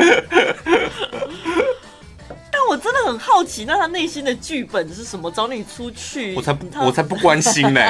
[2.68, 5.30] 我真的很好奇，那他内心的剧本是什么？
[5.30, 7.80] 找你出去，我才不，我才不关心呢。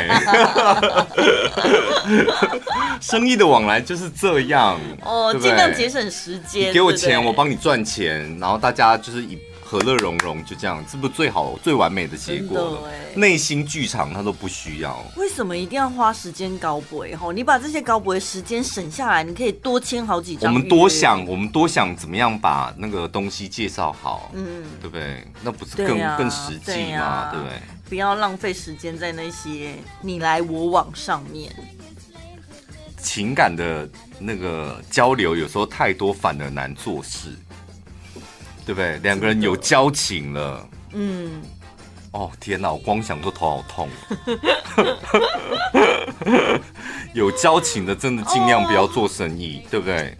[3.01, 6.71] 生意的往来就是这样哦，尽量节省时间。
[6.71, 9.39] 你给我钱，我帮你赚钱，然后大家就是以。
[9.67, 12.79] 和乐融融就这样，这不最好最完美的结果了。
[13.17, 15.03] 内心剧场他都不需要。
[15.17, 17.05] 为什么一定要花时间高博？
[17.17, 20.53] 哈，你把这些高博的时间省下来，你可以多签好几张。
[20.53, 25.27] 我们多想，我们多想怎么样把那个东西介绍好，嗯，对不对？
[25.43, 27.03] 那不是更、啊、更实际吗？
[27.03, 27.59] 啊、对不对？
[27.89, 31.53] 不要浪费时间在那些你来我往上面。
[33.01, 37.31] 情感的那个交流有时候太多，反而难做事。
[38.67, 38.99] 对不对？
[38.99, 41.41] 两个人有交情了，嗯，
[42.11, 43.89] 哦天哪，我光想都头好痛。
[47.15, 50.15] 有交情的，真的尽量不要做生意，哦、对不对？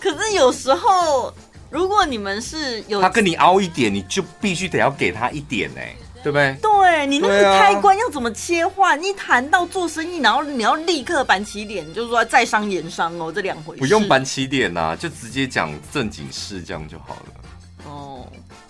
[0.00, 1.32] 可是有时候，
[1.70, 5.80] 如果你们是有他跟你凹一点，你就必须得要给他一点呢，
[6.24, 6.56] 对不对？
[6.60, 8.98] 对，你那个开关要怎么切换？
[8.98, 13.80] 啊、一谈到做生意，然后你要立刻板起脸，就是说在商言商哦，这两回事。
[13.80, 17.26] 不用板起脸呐，就直接讲正经事，这样就好了。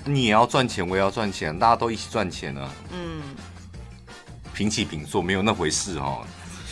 [0.04, 2.68] 哦，你也要赚钱，我也要赚钱，大家都一起赚钱啊。
[2.92, 3.22] 嗯，
[4.52, 6.24] 平起平坐，没有那回事哦。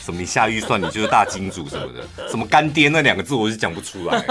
[0.02, 4.24] 什么你下预算，你就是大金主什么的，什么干爹那两个字我是讲不出来。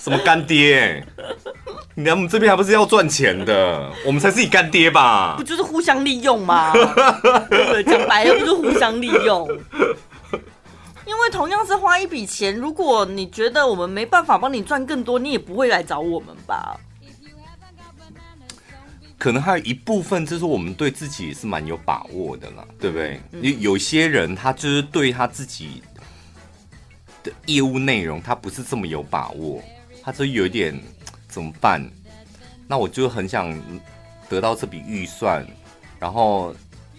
[0.00, 1.06] 什么干爹？
[1.94, 3.92] 你们这边还不是要赚钱的？
[4.04, 5.36] 我们才是你干爹吧？
[5.36, 6.72] 不就是互相利用吗？
[7.48, 9.48] 对，讲白了不就是互相利用？
[11.06, 16.74] 因为同样是花一笔钱，如果你觉得我们没办法帮你赚更多，你也不会来找我们吧？
[19.24, 23.18] 可能还有一部分就是我们对自己是蛮有把握的啦，对不对？
[23.32, 25.82] 有、嗯、有些人他就是对他自己
[27.22, 29.64] 的业务内容他不是这么有把握，
[30.02, 30.78] 他就有一点
[31.26, 31.82] 怎么办？
[32.68, 33.58] 那我就很想
[34.28, 35.42] 得到这笔预算，
[35.98, 36.54] 然后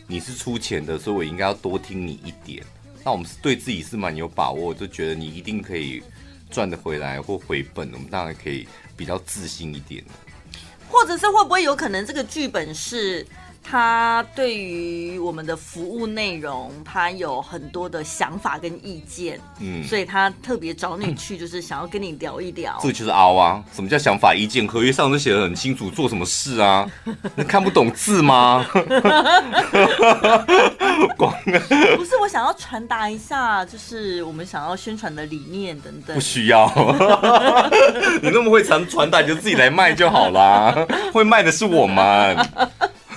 [0.07, 2.65] 你是出钱的，所以我应该要多听你一点。
[3.03, 6.01] 那我们是对自己是蛮有把握，就觉得你一定可以
[6.49, 10.03] 赚得回来或回本，我们当然可以比较自信一点。
[10.95, 13.25] 或者是会不会有可能这个剧本是
[13.67, 22.77] 他对于我们的服务内容，他有很多的想法跟意见，嗯，所以他特别找你去，就是想要跟你聊一聊。
[22.79, 23.63] 这个就是凹啊！
[23.73, 24.67] 什么叫想法意见？
[24.67, 26.87] 合约上都写的很清楚，做什么事啊？
[27.35, 28.65] 你看不懂字吗？
[31.17, 31.33] 光
[31.97, 36.13] 不是我想要传达一下，就是我们想要宣传的理念等等。
[36.13, 36.71] 不需要，
[38.21, 40.85] 你那么会传传达，你就自己来卖就好啦。
[41.11, 42.37] 会卖的是我们。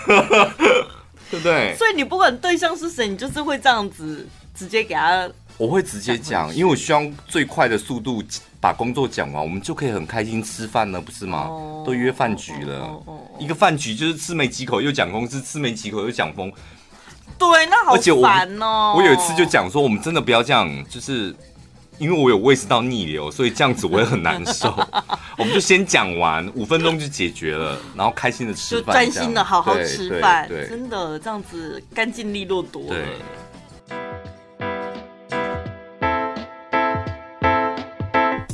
[1.31, 1.75] 对不对？
[1.77, 5.29] 所以你不管对象是谁，你就是会这样子直接给他。
[5.59, 8.23] 我会直接讲，因为我希望最快的速度
[8.61, 11.47] 把工作讲完，我们就可以很开心吃饭了，不是吗？
[11.49, 16.51] 哦、都约饭局了，哦哦哦、一个饭局就是吃没几口又讲公司，吃没几口又讲风。
[17.39, 18.95] 对，那好烦哦。
[18.97, 21.35] 我有一次就讲说，我们真的不要这样，就是。
[21.99, 24.73] 因为我有胃食道逆流，所以这样子我也很难受。
[25.37, 32.89] 我们就先讲完，五分钟就解决了，然后开心的吃饭，就专心的好好吃饭，真的这样子干净利落多了。
[32.89, 33.05] 对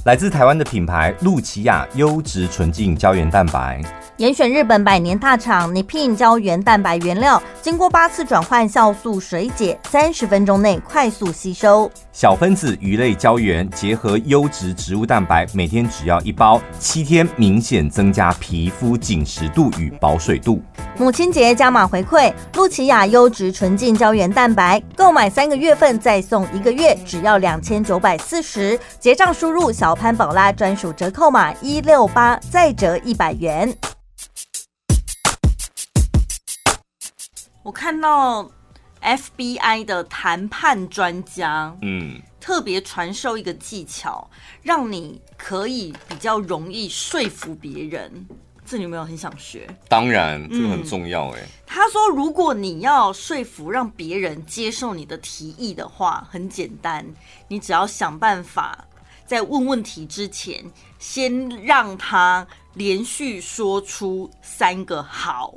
[0.04, 3.80] 来自台湾的品牌露琪亚优质纯净胶原蛋白。
[4.18, 11.90] 严选日本百年大厂 Nippon 胶原蛋白原料，经过八次转换酵素水解，三十分钟内快速吸收。
[12.14, 20.62] 小分子鱼类胶原结合优质植物蛋白，每天只要一包，七天明显增加皮肤紧实度与保水度。
[20.96, 33.76] 母亲节加码回馈，露琪亚优质纯净胶原蛋白，购买三个月份再送一个月，只要两千九百四十，结账输入小潘宝拉专属折扣码一六八，再折一百元。
[37.64, 38.48] 我看到
[39.04, 44.28] FBI 的谈判专家，嗯，特别传授一个技巧，
[44.62, 48.26] 让你可以比较容易说服别人。
[48.66, 49.68] 这你有没有很想学？
[49.90, 51.48] 当然，这个很重要哎、嗯。
[51.66, 57.06] 他说，如果你要说服让别人接受你的提议的话，很简单，
[57.46, 58.86] 你只要想办法
[59.26, 60.64] 在问问题之前，
[60.98, 65.54] 先让他连续说出三个好。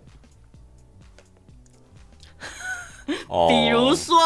[3.49, 4.18] 比如说，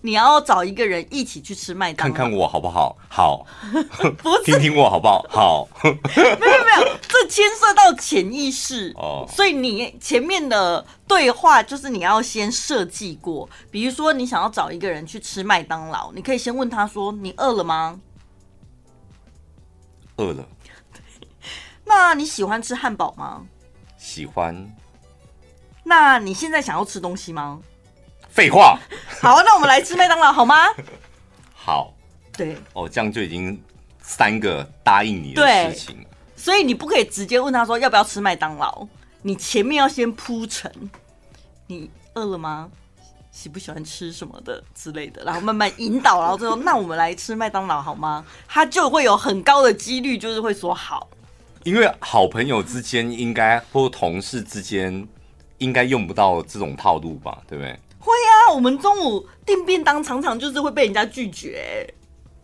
[0.00, 2.96] 你要找一个人一起去吃麦当劳，看看我好不好？
[3.08, 3.46] 好，
[4.18, 5.24] 不听听我好不好？
[5.30, 5.90] 好， 没
[6.22, 9.24] 有没有，这牵涉到潜意识哦。
[9.28, 13.48] 所以你前面的对话就是你要先设计过。
[13.70, 18.00] 比如说，你想要找一个人去吃麦当劳，你可以先问他说：“你饿了吗？”
[20.16, 20.46] 饿了。
[21.86, 23.42] 那你喜欢吃汉堡吗？
[23.96, 24.74] 喜欢。
[25.84, 27.60] 那你现在想要吃东西吗？
[28.30, 28.78] 废话。
[29.20, 30.56] 好，那我们来吃麦当劳好吗？
[31.54, 31.94] 好。
[32.36, 32.56] 对。
[32.72, 33.62] 哦，这样就已经
[34.02, 36.04] 三个答应你的事情。
[36.34, 38.86] 所以你不可以直接问他说要不要吃麦当劳，
[39.22, 40.72] 你前面要先铺陈。
[41.68, 42.68] 你饿了吗？
[43.30, 48.24] 喜不喜欢吃什么的之类的，然后慢慢引导，然后最后那我们来吃麦当劳好吗？
[48.48, 51.08] 他就会有很高的几率就是会说好。
[51.62, 55.06] 因为好朋友之间应该或同事之间。
[55.58, 57.70] 应该用不到这种套路吧，对不对？
[57.98, 61.86] 会啊，我们中午订便当常常就是会被人家拒绝。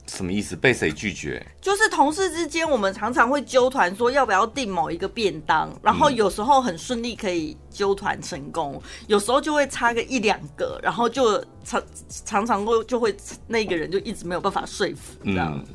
[0.06, 0.56] 什么意思？
[0.56, 1.40] 被谁拒绝？
[1.61, 11.80] 就是同事之间，我们常常会纠团说要不要订某一个便当，然后有时候很顺利可以纠团成功，有时候就会差个一两个，然后就常
[12.24, 13.14] 常常会就会
[13.46, 15.52] 那个人就一直没有办法说服，这样。
[15.56, 15.74] 嗯。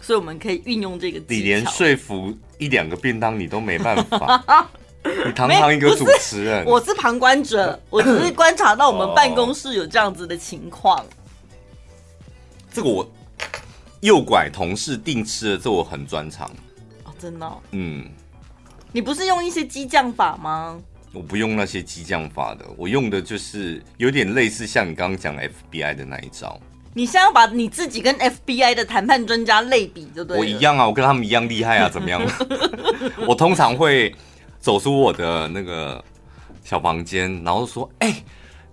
[0.00, 1.20] 所以我们可以运用这个。
[1.26, 4.68] 你连说服一两个便当你都没办法。
[5.26, 11.04] 你堂堂一个主持人，我是旁观者， 我只是观察到我们办公室有这样子的情况。
[12.72, 13.08] 这个我
[14.00, 16.50] 诱拐同事定吃的，这我很专长。
[17.04, 17.52] 哦，真的？
[17.72, 18.04] 嗯。
[18.92, 20.78] 你不是用一些激将法吗？
[21.12, 26.58] 我不用那些激将法的，我用的就是有点类似像你刚刚讲 FBI 的那一招。
[26.94, 30.38] 你现在要把你自己跟 FBI 的谈判专家类比，对不对？
[30.38, 32.22] 我一样啊，我跟他们一样厉害啊，怎么样？
[33.26, 34.14] 我通常会。
[34.66, 36.04] 走出我的那个
[36.64, 38.24] 小房间，然后说：“哎、欸，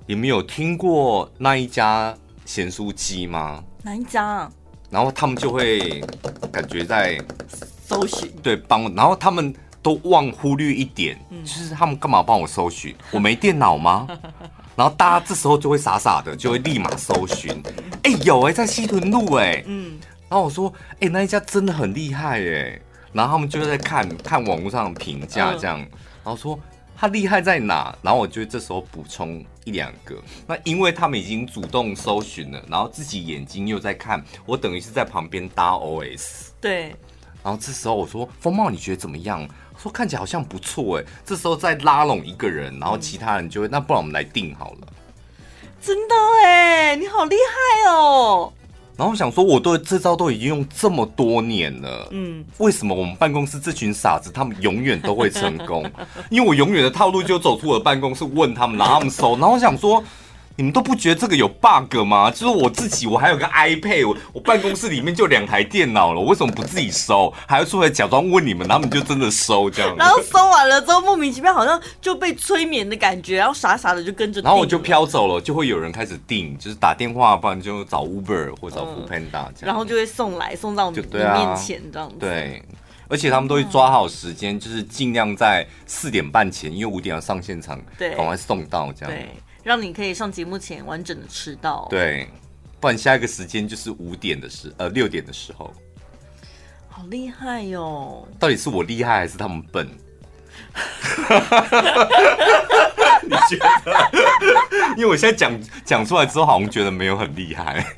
[0.07, 2.11] 你们有听过那一家
[2.45, 3.63] 咸酥鸡吗？
[3.83, 4.51] 哪一家啊？”
[4.89, 6.03] 然后他们就会
[6.51, 7.21] 感觉在
[7.85, 8.89] 搜寻，对，帮我。
[8.95, 12.95] 然后他们都忘忽略一点，嗯、就是他们干嘛帮我搜寻？
[13.11, 14.07] 我没电脑吗？
[14.75, 17.51] 然后大家这时候就会傻傻的，就会立马搜寻。
[18.01, 19.99] 哎、欸，有哎、欸，在西屯路哎、欸，嗯。
[20.27, 22.81] 然后我说：“哎、欸，那一家真的很厉害哎、欸。”
[23.13, 26.59] 然后他们就在看看网络上的评价，这样，然后说
[26.95, 27.95] 他厉害在哪？
[28.01, 30.15] 然后我就这时候补充一两个。
[30.47, 36.49] 那因为他们已经主动搜寻了，然后自己眼睛又在看，我等于是在旁边搭 OS。
[36.59, 36.95] 对。
[37.43, 39.45] 然后这时候我说：“风貌，你觉得怎么样？”
[39.77, 41.03] 说看起来好像不错哎。
[41.25, 44.87] 这时候再拉拢一个人，然后其他人就会，那不然我们来定好了。
[45.81, 48.53] 真的哎，你好厉害哦！
[48.95, 55.89] 然后我想说，我对这招都已经用这么多年了，嗯，为什么我们办公室这群傻子他们永远都会成功？
[56.29, 59.31] 因为我永远的套路就走出我的办公室问他们，然后他们搜。
[59.37, 60.03] 然后我想说。
[60.55, 62.29] 你们都不觉得这个有 bug 吗？
[62.29, 67.33] 就是我自己，我还有个 iPad，我我办公室里面就两台电脑了，我为什么不自己收？
[67.47, 69.95] 还要出来假装问你们，他们就真的收这样。
[69.97, 74.41] 然后收完了之后，莫名其妙好像就被催眠的感觉，然后傻傻的就跟着。
[74.41, 79.53] 然后我就飘走了，就会有人开始订，就是打电话，不然就找 Uber 或者找 Foodpanda 这样。
[79.61, 82.15] 然后就会送来送到你面前这样子。
[82.19, 82.61] 对，
[83.07, 89.11] 而且他们都会抓好时间，就是尽量在四点半前，因为五点要上现场，对，赶快送到这样。
[89.11, 89.27] 对。
[89.63, 92.27] 让你可以上节目前完整的吃到，对，
[92.79, 95.73] 不然下一个时间就是五点的时，呃，六点的时候。
[96.89, 98.27] 好厉害哟、哦！
[98.37, 99.87] 到底是我厉害还是他们笨？
[103.23, 104.11] 你觉得？
[104.95, 107.83] 因为我现在讲讲出来之后，好像觉得没有很厉害。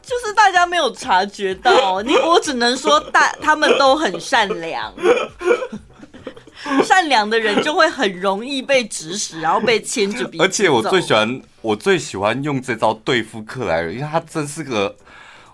[0.00, 4.92] 就是大大家没有察觉到，你我只能说大他们都很善良。
[6.84, 10.44] 善良的人就会很容易被指使，然后被牵着鼻子。
[10.44, 14.94] 而且我最喜欢，我最喜欢用这招对付克莱尔，因为他真是个，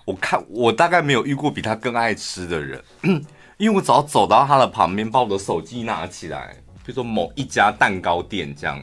[0.04, 2.82] 我看我大概没有遇过比他更爱吃的人。
[3.58, 6.54] 因为我只要走到他的旁边，把我的手机拿起来，
[6.84, 8.78] 比如说某一家蛋糕店这样，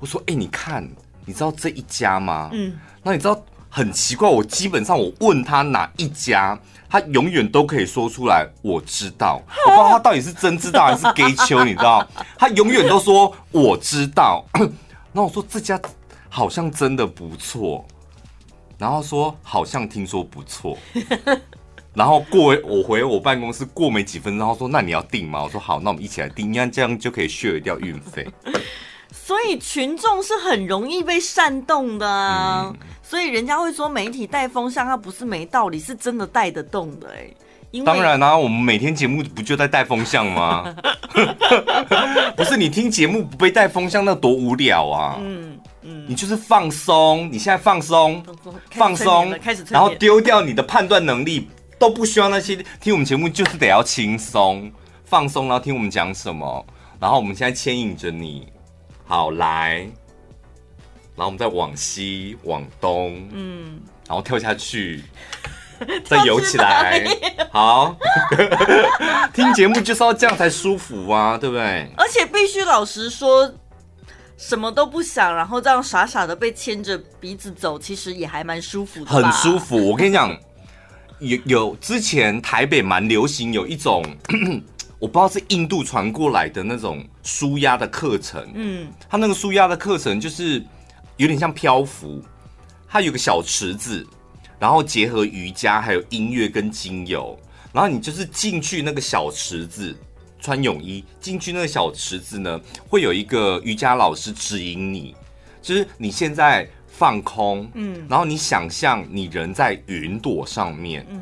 [0.00, 0.88] 我说：“哎、欸，你看，
[1.26, 3.44] 你知道这一家吗？”嗯，那你知道
[3.74, 6.56] 很奇怪，我基本上我问他哪一家。
[6.88, 12.06] 他永远都可以说出来，我知道，我不知道他到底是真知道还是给球，你知道？
[12.38, 14.44] 他永远都说我知道。
[15.10, 15.76] 那我说这家
[16.28, 17.84] 好像真的不错，
[18.78, 20.78] 然后说好像听说不错，
[21.94, 25.42] 然后过我回我办公室过没几分钟，他说那你要订吗？
[25.42, 28.24] 我说好，那我们一起来订，因为这样就可以 share 掉运费。
[29.10, 32.72] 所以群众是很容易被煽动的啊。
[32.72, 32.76] 嗯
[33.14, 37.80] 所以人家会说媒体带风向，它不是没道理，是真的带得动的哎。
[37.84, 40.74] 当然啦、啊，我们每天节目不就在带风向吗？
[42.36, 45.16] 不是你听节目不被带风向，那多无聊啊！
[45.20, 48.20] 嗯嗯，你就是放松，你现在放松，
[48.72, 49.32] 放松，
[49.70, 51.48] 然后丢掉你的判断能力，
[51.78, 54.68] 都不需要那些听我们节目，就是得要轻松
[55.04, 56.66] 放松，然后听我们讲什么，
[56.98, 58.48] 然后我们现在牵引着你，
[59.06, 59.86] 好来。
[61.16, 65.02] 然后我们再往西往东，嗯，然后跳下去，
[66.04, 67.04] 再游起来，
[67.52, 67.96] 好。
[69.32, 71.88] 听节目就是要这样才舒服啊，对不对？
[71.96, 73.52] 而且必须老实说，
[74.36, 79.76] 什么都不想，然后这样傻傻的被牵着鼻子走，其实也还蛮舒服的，很舒服。
[79.90, 80.36] 我跟你讲，
[81.20, 84.04] 有有之前台北蛮流行有一种，
[84.98, 90.60] 我不知道是印度传过来的那种舒压的课程，嗯，他那个舒压的课程就是。
[91.16, 92.22] 有点像漂浮，
[92.88, 94.06] 它有个小池子，
[94.58, 97.38] 然后结合瑜伽还有音乐跟精油，
[97.72, 99.96] 然后你就是进去那个小池子，
[100.40, 105.14] 穿泳衣进去那个小池子呢，会有一个瑜伽老师指引你，
[105.62, 111.20] 就是你现在放空，嗯，然后你想象你人在云朵上面，嗯，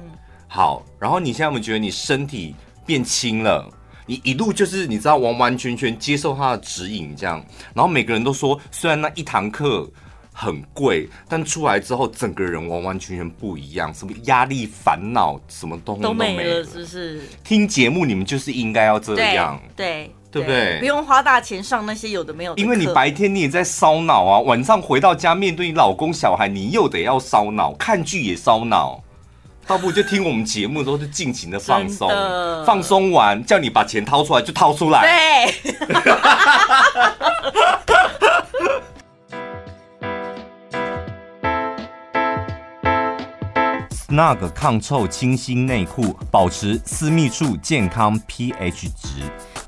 [0.48, 3.68] 好，然后你现在有没有觉得你身体变轻了？
[4.06, 7.44] 你一路就是你知道完完全全接受他的指引这样，
[7.74, 9.88] 然后每个人都说，虽然那一堂课
[10.32, 17.22] 很贵，但出来之后整个人完完全全不一样，什么压力、烦恼，什么东西都没了，是不是？
[17.44, 20.78] 听节目你们就是应该要这样，对对，对不对？
[20.80, 29.02] 不用花大钱上那些有的没有的，因为你白天你也在烧脑啊，晚上回到家面对你老公小孩，你又得要烧脑，看剧也烧脑。
[29.66, 32.10] 倒不如就听我们节目的时候就尽情的放松，
[32.66, 35.02] 放松完叫你把钱掏出来就掏出来。
[35.02, 35.72] 对。
[43.90, 49.22] Snug 抗臭清新内裤，保持私密处健康 pH 值。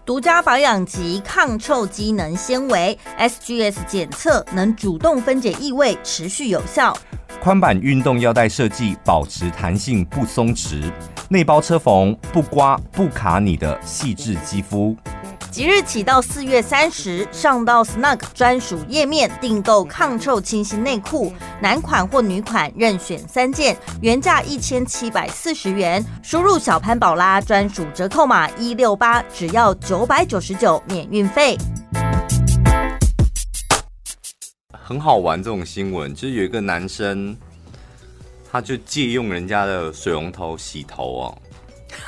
[0.06, 6.94] 独家保养级抗臭机能纤维，SGS 检测能主动分解异味，持续有效。
[7.40, 10.92] 宽版运动腰带设计，保持弹性不松弛，
[11.30, 14.94] 内包车缝，不刮不卡你的细致肌肤。
[15.50, 21.32] 即日起到四月三十，上到 Snug 专属页面订购抗臭清新内裤，
[21.62, 31.56] 男款或女款任选三件，原价一千七百四十元，输入小潘宝拉专属折扣码一六八，只要九百九十九免运费。
[34.72, 37.36] 很好玩这种新闻，就是有一个男生，
[38.50, 41.38] 他就借用人家的水龙头洗头哦，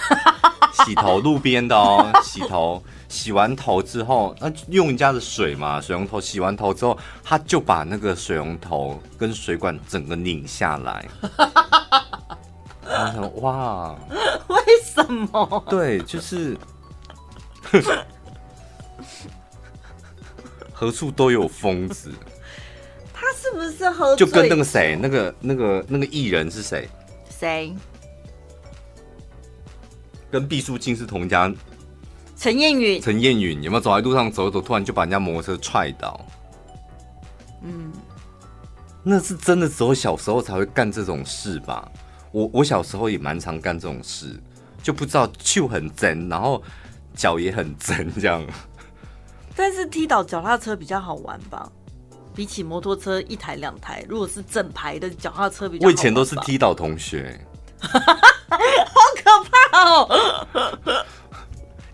[0.85, 11.09] 洗头路边的哦，洗头，洗完头之后，那用人家的水嘛，水龙头洗完头之后，他就把那个水龙头跟水管整个拧下来。
[13.41, 13.97] 哇，
[14.49, 15.65] 为什么？
[15.69, 16.57] 对，就是
[20.73, 22.13] 何处都有疯子。
[23.13, 24.27] 他是不是喝醉？
[24.27, 26.89] 就跟那个谁，那个那个那个艺人是谁？
[27.31, 27.75] 谁？
[30.31, 31.53] 跟毕书尽是同家。
[32.37, 33.01] 陈彦允。
[33.01, 36.27] 陈彦允有没有走在路上走一走，突然就把人家摩托车踹倒？
[37.63, 37.91] 嗯，
[39.03, 41.91] 那是真的，只有小时候才会干这种事吧？
[42.33, 44.39] 我我小时候也蛮常干这种事，
[44.83, 46.63] 就不知道就很真，然后
[47.17, 48.45] 脚也很真这样。
[49.57, 51.69] 但是踢倒脚踏车比较好玩吧？
[52.35, 57.41] 比起摩托车一台两台，如果是整排的脚踏车比较好，我以前都是踢倒同学，
[57.81, 57.99] 好
[59.17, 60.07] 可怕哦！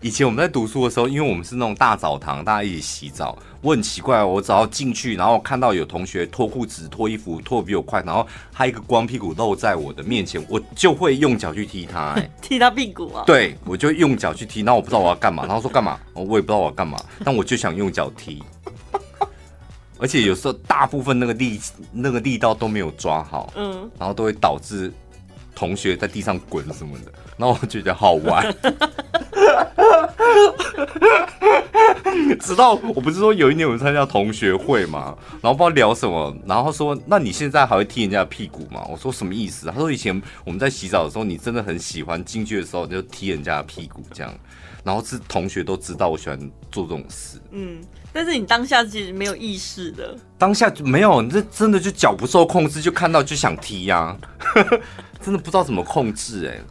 [0.00, 3.38] 以前我们在读书的时候，因为我们是那种大澡堂，大家一起洗澡。
[3.62, 13.22] 我很奇怪，我只要进去，然后看到有同学脱裤子、脱衣服脱得比我快，然后他一个光屁股露在我的面前，我就会用脚去踢他，欸， 踢他屁股啊？
[13.24, 18.42] 对，我就用脚去踢，然后我不知道我要干嘛，然后说干嘛，我也不知道我要干嘛，但我就想用脚踢，
[19.98, 21.60] 而且有时候大部分那个力
[21.92, 24.92] 那个力道都没有抓好，嗯，然后都会导致
[25.54, 28.54] 同学在地上滚什么的，然后我就觉得好玩。
[32.40, 38.84] 直到我不是说有一年我们参加同学会嘛，然后不知道聊什么，然后说，那你现在还会踢人家的屁股吗？
[38.90, 39.66] 我说什么意思？
[39.68, 44.34] 他说以前我们在洗澡的时候，你真的很喜欢进去的时候你就踢人家的屁股这样，
[44.82, 46.38] 然后是同学都知道我喜欢
[46.70, 47.40] 做这种事。
[47.52, 47.80] 嗯，
[48.12, 54.18] 但是你当下其实没有意识的，当下就没有，你这真的就脚不受控制，就看到就想踢呀、啊，
[55.22, 56.64] 真的不知道怎么控制哎、欸。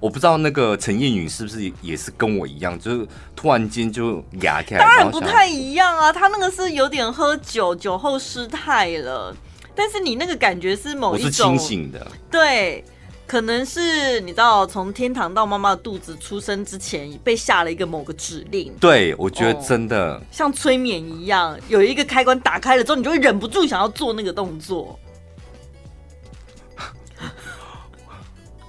[0.00, 4.78] 我不知道那个陈燕允是不是也是跟我一样，就是突然间就哑开。
[4.78, 9.36] 当然不太一样啊，他那个是有点喝酒，酒后失态了。
[9.74, 12.06] 但是你那个感觉是某一种，我是清醒的。
[12.30, 12.84] 对，
[13.26, 18.72] 可能是你知道，从天堂到妈妈肚子出生之前被下了一个某个指令。
[18.80, 24.98] 对，我觉得真的、哦、像催眠一样，有一个开关打开了之后，你就会忍不住想要做那个动作。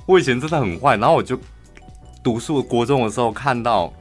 [0.10, 1.39] 我以前真的很坏，然后我就
[2.24, 3.93] 读书国中的时候看到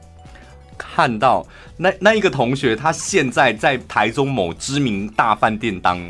[0.75, 1.45] 看到
[1.77, 6.01] 那那一个同学，他现在在台中某知名大饭店当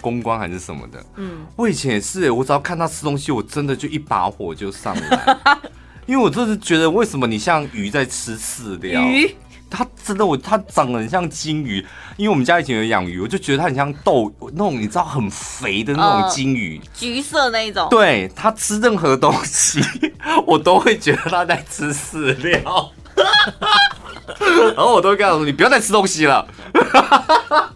[0.00, 1.00] 公关还是什么的。
[1.14, 5.38] 嗯，我以前也是，我只要看他吃东西，我真的就一把火就上来，
[6.04, 9.00] 因为我就是觉得为什么你像鱼在吃饲料？
[9.04, 9.36] 鱼。
[9.70, 17.86] 它真的我，它长得很像金鱼，因为我们家以前有养鱼，我就觉得它很像豆那种，你知道很肥的那种金鱼，呃、橘色那一种。
[17.88, 19.80] 对，它吃任何东西，
[20.46, 22.92] 我都会觉得它在吃饲料，
[24.74, 26.46] 然后我都会跟他说：“你不要再吃东西了。”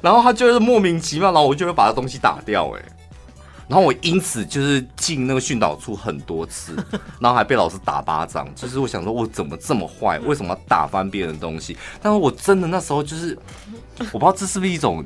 [0.00, 2.82] 然后它就是莫名其妙，然后我就会把它东西打掉，哎。
[3.68, 6.76] 然后我因此就是进那个训导处很多次，
[7.18, 8.46] 然后还被老师打巴掌。
[8.54, 10.18] 就是我想说，我怎么这么坏？
[10.20, 11.76] 为什么要打翻别人的东西？
[12.00, 13.36] 但是我真的那时候就是，
[14.12, 15.04] 我不知道这是不是一种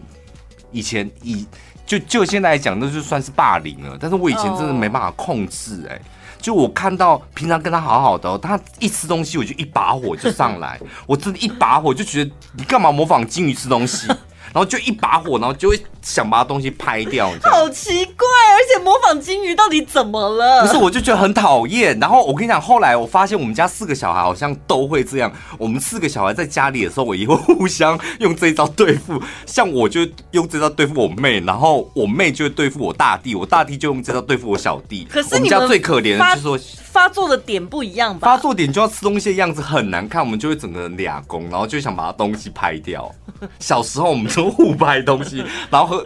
[0.72, 1.46] 以前以
[1.86, 3.96] 就就现在来讲，那就算是霸凌了。
[3.98, 6.02] 但是我以前真的没办法控制、欸，哎，
[6.38, 14.06] 就我看到平常跟他好好的、哦，他一吃东西我就一把火就上来，我真的一把火就觉得你干嘛模仿金鱼吃东西？
[14.53, 17.30] 然后就一把火，然后就会想把东西拍掉。
[17.42, 18.80] 好奇怪，而且
[19.18, 20.66] 金鱼到底怎么了？
[20.66, 21.98] 不是，我就觉得很讨厌。
[21.98, 25.32] 然后我跟你讲，后来我发现我们家四个小孩好像都会这样。
[25.56, 29.20] 我们四个小孩在家里的时候，我也会互相用这一招对付。
[29.46, 35.06] 像我就用这招对付我妹，然后我妹就会对付我大弟，我大弟就用这招对付我小弟。
[35.11, 36.58] 可是你们家最可怜的就是说
[36.90, 38.26] 发作的点不一样吧？
[38.26, 43.11] 发作点就要吃东西的样子很难看，我们就会整个人俩攻，然后就想把他东西拍掉。
[43.58, 46.04] 小时候我们就互拍东西，然后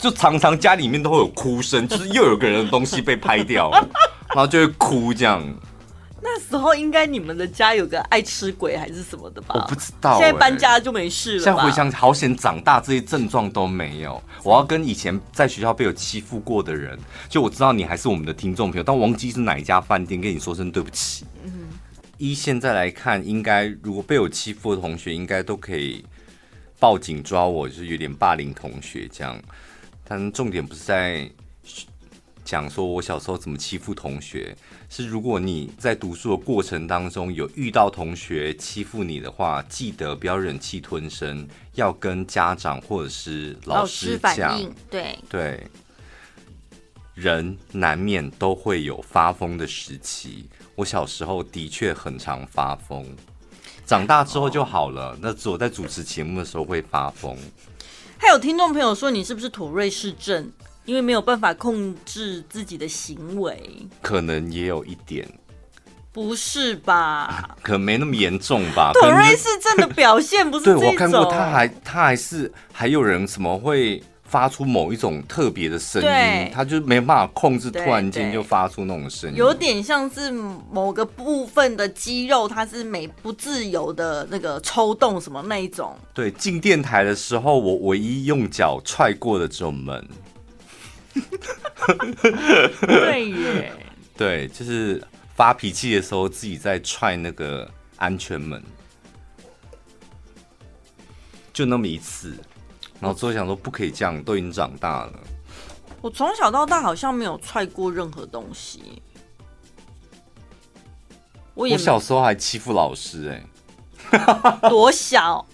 [0.00, 3.70] 就常常家里面都会有哭声，就是又有个人的东西被拍掉，
[4.34, 5.44] 然后就会哭这样。
[6.22, 9.54] 那时候应该你们的家有个爱吃鬼还是什么的吧？
[9.54, 10.18] 我不知道、欸。
[10.18, 11.44] 现在搬家就没事了。
[11.44, 14.22] 现在回想，好险长大这些症状都没有。
[14.42, 16.98] 我要跟以前在学校被我欺负过的人，
[17.28, 21.24] 就我知道你还是我们的听众朋友，但忘记是哪一家饭店，跟你说声对不起。
[21.42, 21.50] 嗯。
[22.18, 26.04] 依现在来看，应该如果被我欺负的同学，应该都可以
[26.78, 29.40] 报警抓我，就是有点霸凌同学这样。
[30.10, 31.30] 但重点不是在。
[32.42, 34.56] 讲说我小时候怎么欺负同学，
[34.88, 44.58] 是如果你在读书的过程当中有遇到同学欺负你的话，记得不要忍气吞声，要跟家长或者是老师讲。
[44.90, 45.64] 对对，
[47.14, 50.46] 人难免都会有发疯的时期。
[50.74, 53.06] 我小时候的确很常发疯，
[53.86, 55.16] 长大之后就好了。
[55.22, 57.36] 那只有在主持节目的时候会发疯。
[58.20, 60.52] 还有听众朋友说，你是不是妥瑞氏症？
[60.84, 65.26] 因为没有办法控制自己的行为，可能也有一点，
[66.12, 67.56] 不是吧？
[67.62, 68.92] 可能没那么严重吧。
[68.92, 70.66] 妥瑞氏症的表现不是。
[70.74, 85.98] 对，我看过，他还他还是还有人什么会发出某一种特别的声音，他就没办法控制，突然间就发出那种声音，有点像是某个部分的肌肉，它是没不自由的那个抽动什么那一种。
[86.14, 90.08] 对，进电台的时候，我唯一用脚踹过的这种门。
[92.86, 93.72] 对耶，
[94.16, 95.02] 对，就是
[95.34, 98.62] 发脾气的时候自己在踹那个安全门，
[101.52, 102.36] 就那么一次，
[103.00, 105.12] 然后之后想说不可以这样，都已经长大了。
[106.02, 109.02] 我从小到大好像没有踹过任何东西，
[111.54, 115.44] 我也我小时候还欺负老师哎、欸， 多小？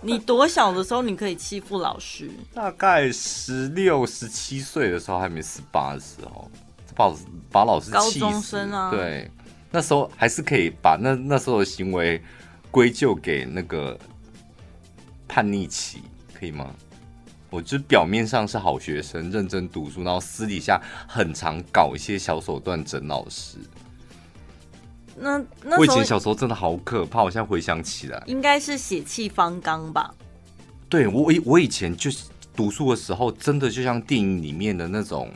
[0.00, 2.30] 你多小的时候你可以欺负老师？
[2.52, 6.50] 大概十六、十七岁的时候，还没十八的时候，
[6.94, 7.14] 把
[7.50, 7.90] 把老师。
[7.90, 9.30] 高中生啊，对，
[9.70, 12.22] 那时候还是可以把那那时候的行为
[12.70, 13.98] 归咎给那个
[15.26, 15.98] 叛逆期，
[16.32, 16.70] 可以吗？
[17.50, 23.58] 我就表面上是好学生，认真读书，然后私底下很常搞一些小手段整老师。
[25.16, 30.12] 那那我以前小时候真的好可怕，我现在回想起来，应该是血气方刚吧？
[30.88, 32.24] 对，我以我以前就是
[32.56, 35.30] 读书的时候，真的就像电影里面的那种，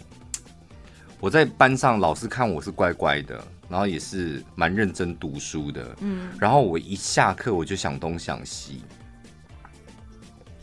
[1.20, 8.82] 我在班上老师看我是乖乖的，然后也是蛮认真读书的，嗯，然后我一下课我就想东想西。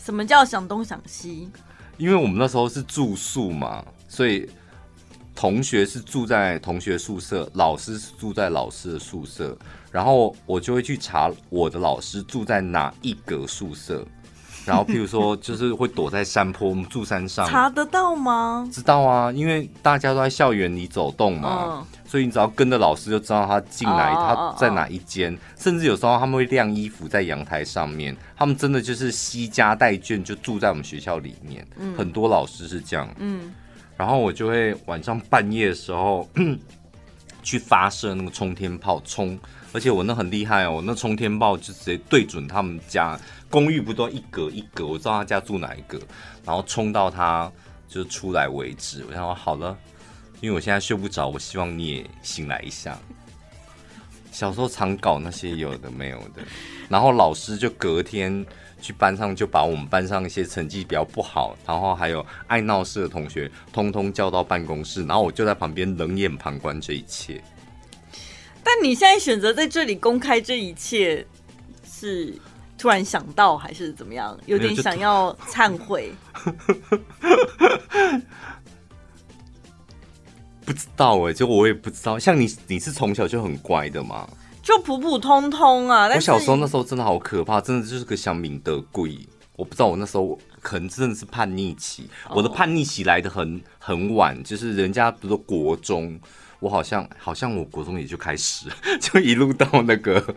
[0.06, 1.50] 什么叫想东想西？
[1.98, 4.48] 因为我们那时候是住宿嘛，所以。
[5.38, 9.54] 同学是住在同学宿舍，老师是住在老师的宿舍，
[9.92, 14.08] 然后我就会去查我的老师住在哪一格宿舍，
[14.66, 18.68] 然后譬如说就是会躲在山坡，我们住山上，查得到吗？
[18.72, 33.54] 知道啊，因为大家都在校园里走动嘛，嗯、所以你只要跟着老师就知道他进来他在哪一间，甚至有时候他们会晾衣服在阳台上面，他们真的就是惜家带眷就住在我们学校里面，嗯、很多老师是这样，嗯。
[33.98, 36.28] 然后我就会晚上半夜的时候
[37.46, 39.40] 去发射那个冲天炮冲，
[39.72, 43.18] 而且我那很厉害哦，我那冲天炮就直接对准他们家
[43.52, 45.98] 公寓，不都一格一格，我知道他家住哪一个，
[46.44, 47.50] 然后冲到他
[47.88, 49.06] 就出来为止。
[49.08, 49.78] 我想说好了，
[50.42, 52.98] 因为我现在睡不着，我希望你也醒来一下。
[54.32, 56.42] 小时候常搞那些有的没有的，
[56.90, 58.46] 然后老师就隔天。
[58.86, 67.44] 去班上就把我们班上一些成绩比较不好，然后还有爱闹事的同学，通通叫到办公室，然后我就在旁边冷眼旁观这一切。
[68.64, 71.26] 但你现在选择在这里公开这一切，
[71.84, 72.32] 是
[72.78, 74.38] 突然想到还是怎么样？
[74.46, 76.14] 有点想要忏悔？
[80.64, 82.20] 不知道哎、欸，就我也不知道。
[82.20, 84.30] 像你，你是从小就很乖的吗？
[84.66, 86.08] 就普普通通啊！
[86.08, 89.16] 我小时候那时候真的好可怕，真的就是个乡民德贵。
[89.56, 96.20] 我不知道我那时候可能真的是叛逆期，我的叛逆期来的很很晚，就是人家比如说国中，
[96.60, 98.68] 我好像好像我国中也就开始，
[99.00, 100.36] 就一路到那个。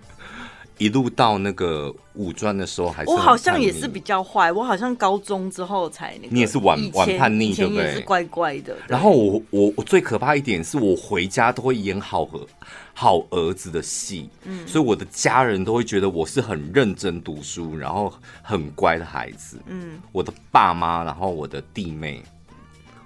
[0.79, 4.51] 一路到那个五专的时候，还是我好像也是比较坏。
[4.51, 7.85] 我好像高中之后才那个，你也是晚晚叛逆，对不对？
[7.85, 8.77] 也是乖乖的。
[8.87, 12.47] 然后我我我最可怕一点是我回家都会演好和
[12.95, 18.13] 好儿子的戏，嗯，所以我的家人都会觉得我是很认真读书，然后
[18.43, 22.23] 很乖的孩子，嗯，我的爸妈，然后我的弟妹，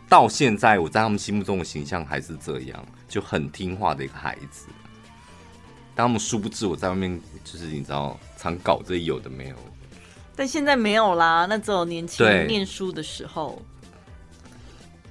[0.08, 4.66] 到现在我在他们心目中的形象还是这样，就很听话的一个孩子。
[5.94, 9.56] 但他们殊不知我在外面就是你知道常搞这有的没有，
[10.34, 11.46] 但现在没有啦。
[11.48, 13.60] 那只有年轻人念书的时候，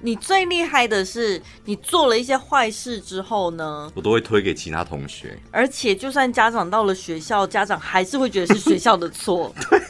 [0.00, 5.38] 你最厉害的是你做了一些坏事之后呢，我都会推给其他同学。
[5.50, 9.54] 而且就算家长到了学校，家长还是会觉得是学校的错。
[9.70, 9.80] 对，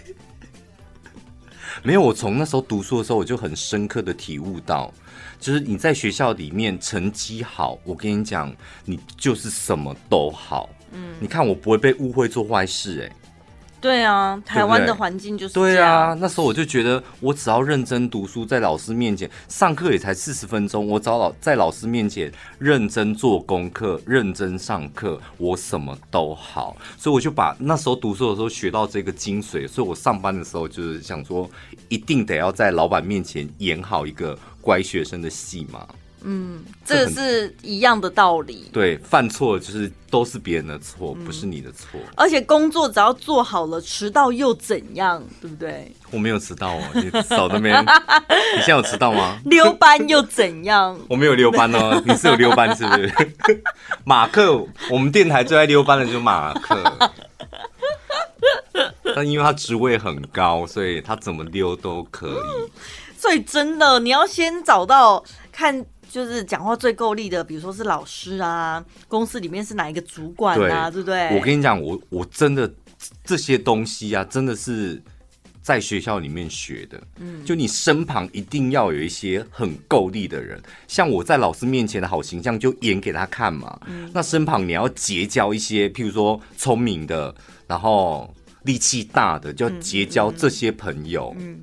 [1.82, 2.00] 没有。
[2.02, 4.92] 我从那时候读书的时候，我就很深刻的体悟到。
[5.40, 10.68] 就是你在学校里面成绩好，我跟你讲，你就是什么都好。
[10.92, 13.12] 嗯，你看我不会被误会做坏事，欸，哎。
[13.80, 15.54] 对啊，台湾的环境就是。
[15.54, 26.76] 对啊，那时候我就觉得，我只要认真读书，在老师面前上课也才四十分钟，我找老在老师面前认真做功课、认真上课，我什么都好。
[26.96, 31.50] 所以我就把那时候读书的时候学到这个精髓，所以我上班的时候就是想说，
[31.88, 35.84] 一定得要在老板面前演好一个乖学生的戏嘛。
[36.24, 38.68] 嗯，这个是一样的道理。
[38.72, 41.98] 对，犯错就是都是别人的错，嗯、不是你的错。
[42.16, 45.92] 而且工作只要做好了，迟到又怎样，对不对？
[46.10, 47.84] 我没有迟到哦，你少在那边。
[48.54, 49.38] 你现在有迟到吗？
[49.46, 50.98] 溜班又怎样？
[51.08, 53.32] 我没有溜班哦，你是有溜班是不是？
[54.04, 56.78] 马克，我们电台最爱溜班的就是马克。
[59.14, 62.70] 但因为他职位很高，所以他怎么溜都可以。
[63.18, 65.84] 所以真的，你要先找到看。
[66.12, 71.38] 就是讲话最够力的，比如说是老师啊，公司里面是哪一个主管啊，对，对不对？
[71.38, 72.70] 我跟你讲，我我真的
[73.24, 75.02] 这些东西啊，真的是
[75.62, 77.02] 在学校里面学的。
[77.18, 83.80] 嗯，就你身旁一定要有一些很够力的人，像我在老师面前的好形象就演给他看嘛。
[83.86, 87.34] 嗯，那身旁你要结交一些，譬如说聪明的，
[87.66, 88.34] 然后
[88.64, 91.34] 力气大的，就结交这些朋友。
[91.38, 91.60] 嗯，嗯，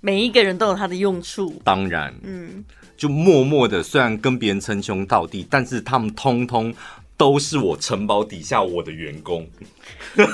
[0.00, 1.60] 每一个人都有他的用处。
[1.64, 2.64] 当然，嗯。
[2.96, 6.74] 就默默的，虽然跟别人称兄道弟，但是他们通通
[7.16, 9.46] 都是我城堡底下我的员工，
[10.14, 10.26] 跟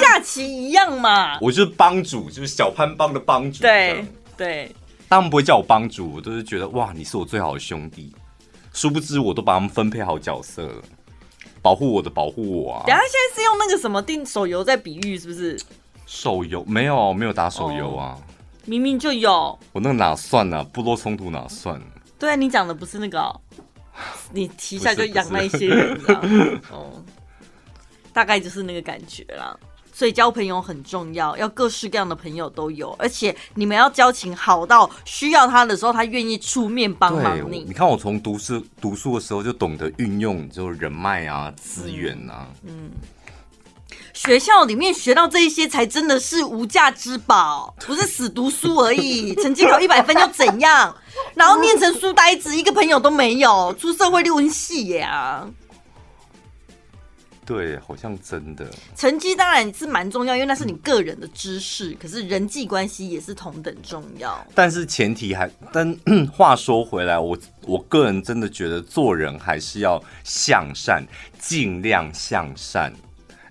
[0.00, 1.38] 下棋一样嘛。
[1.40, 3.62] 我就是帮主，就是小潘帮的帮主。
[3.62, 4.04] 对
[4.36, 4.70] 对，
[5.08, 8.14] 他们不会叫我帮主，我都是觉得哇，你是我最好的兄弟。
[8.72, 10.82] 殊不知，我都把他们分配好角色了，
[11.62, 12.82] 保护我的，保护我啊。
[12.86, 15.58] 等下现在是用那个什么定手游在比喻，是不是？
[16.06, 18.12] 手游没有，没有打手游啊。
[18.12, 18.33] Oh.
[18.66, 20.66] 明明就有，我那个哪算呢、啊？
[20.72, 21.80] 部落冲突哪算？
[22.18, 23.40] 对，你讲的不是那个、哦，
[24.32, 26.20] 你提下就养那一些人啊。
[26.70, 27.04] 哦，
[28.12, 29.56] 大概就是那个感觉啦。
[29.92, 37.60] 所以交朋友很重要，要各式各样的朋友都有，而且你们要交情好到需要他的时候，他愿意出面帮忙你。
[37.60, 42.48] 你看，我从读书读书的时候就懂得运用，就人脉啊，资源啊。
[42.62, 42.70] 嗯。
[42.72, 42.90] 嗯
[44.14, 49.34] 学校里面学到这一些才真的是无价之宝， 不是死读书而已。
[49.34, 50.96] 成绩考一百分又怎样？
[51.34, 55.46] 然后念成书呆子，一个朋友都没有，出社会六文系呀。
[57.44, 58.66] 对，好像真的。
[58.96, 61.92] 成绩当然是蛮重要，因为那是你个人的知识。
[62.00, 64.42] 可是人际关系也是同等重要。
[64.54, 65.50] 但是前提还……
[65.70, 65.94] 但
[66.32, 67.36] 话说回来，我
[67.66, 71.04] 我个人真的觉得做人还是要向善，
[71.38, 72.90] 尽量向善。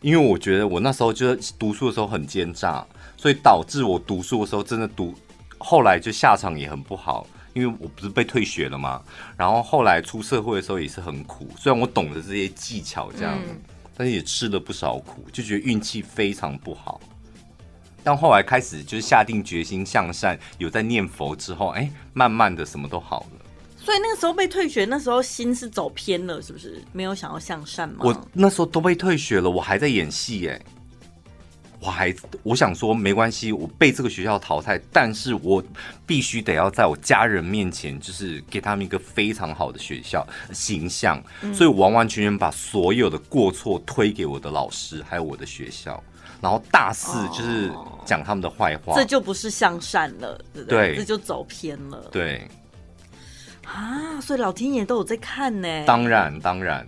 [0.03, 2.85] 因为我觉得我那时候就是读书的时候很奸诈，
[3.17, 5.15] 所以导致我读书的时候真的读，
[5.57, 7.25] 后来就下场也很不好。
[7.53, 8.99] 因为我不是被退学了嘛，
[9.37, 11.47] 然后后来出社会的时候也是很苦。
[11.55, 13.61] 虽然我懂得这些技巧这样，嗯、
[13.95, 16.99] 但是也吃了不少苦，就觉得运气非常不好。
[18.03, 23.42] 但后来开始就是下定决心向善，有在念佛之后，哎，慢慢的什么都好了。
[23.83, 26.81] 所以那个时候被退学，那时候心是走偏了，是不是？
[26.93, 27.97] 没有想要向善吗？
[27.99, 30.57] 我那时候都被退学了，我还在演戏哎，
[31.81, 35.61] 我还我想说没关系，我被这个学校淘汰，但是我
[36.05, 46.01] 必须得要在我家人面前，就是给他们一个非常好的学校形象，嗯、所以我完完全全把所有的过错推给我的老师，还有我的学校，
[46.39, 47.69] 然后大肆就是
[48.05, 50.95] 讲他们的坏话，哦、这就不是向善了，对不对？
[50.95, 52.47] 对，这就走偏了，对。
[53.65, 55.85] 啊，所以老天爷都有在看呢。
[55.85, 56.85] 当然，当然。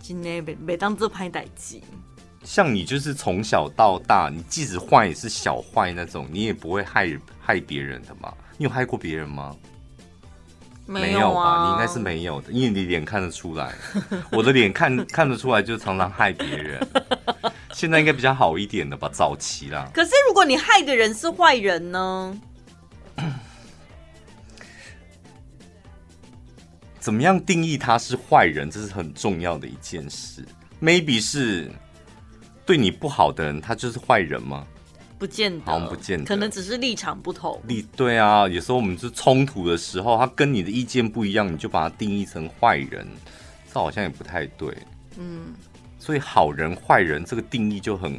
[0.00, 1.82] 今天每每当这拍歹机，
[2.44, 8.32] 像你就是从小到大，你即使坏也是小坏那种，你也不会害害别人的嘛。
[8.58, 9.56] 你有害过别人吗？
[10.84, 11.66] 没有啊，有吧？
[11.66, 13.72] 你应该是没有的，因为你脸看得出来。
[14.32, 16.86] 我的脸看看得出来，就常常害别人。
[17.72, 19.88] 现在应该比较好一点的吧，早期啦。
[19.94, 22.38] 可是如果你害的人是坏人呢？
[27.02, 28.70] 怎么样定义他是坏人？
[28.70, 30.44] 这是很重要的一件事。
[30.80, 31.68] Maybe 是
[32.64, 34.64] 对你不好的人，他就是坏人吗？
[35.18, 37.60] 不见得，不见得，可能只是立场不同。
[37.66, 43.04] 立对啊，有时候我们是冲突的时候，他跟你的意见不一样，你就把他定义成坏人，
[43.72, 44.72] 这好像也不太对。
[45.18, 45.54] 嗯，
[45.98, 48.16] 所以好人坏人这个定义就很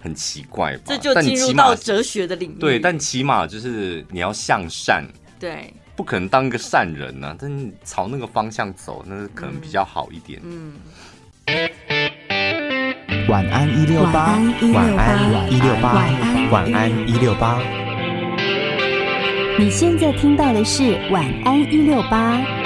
[0.00, 0.82] 很奇怪吧？
[0.86, 2.58] 这就进入到哲学的领域。
[2.58, 5.06] 对，但起码就是你要向善。
[5.38, 5.70] 对。
[5.96, 10.38] 不可能当一个善人呢、啊，但你朝那个方向走，那是可能比较好一点。
[10.44, 10.74] 嗯。
[13.28, 14.38] 晚安一六八，
[14.74, 15.94] 晚安一六八，
[16.50, 17.58] 晚安一六八。
[19.58, 22.65] 你现在听到的是晚安一六八。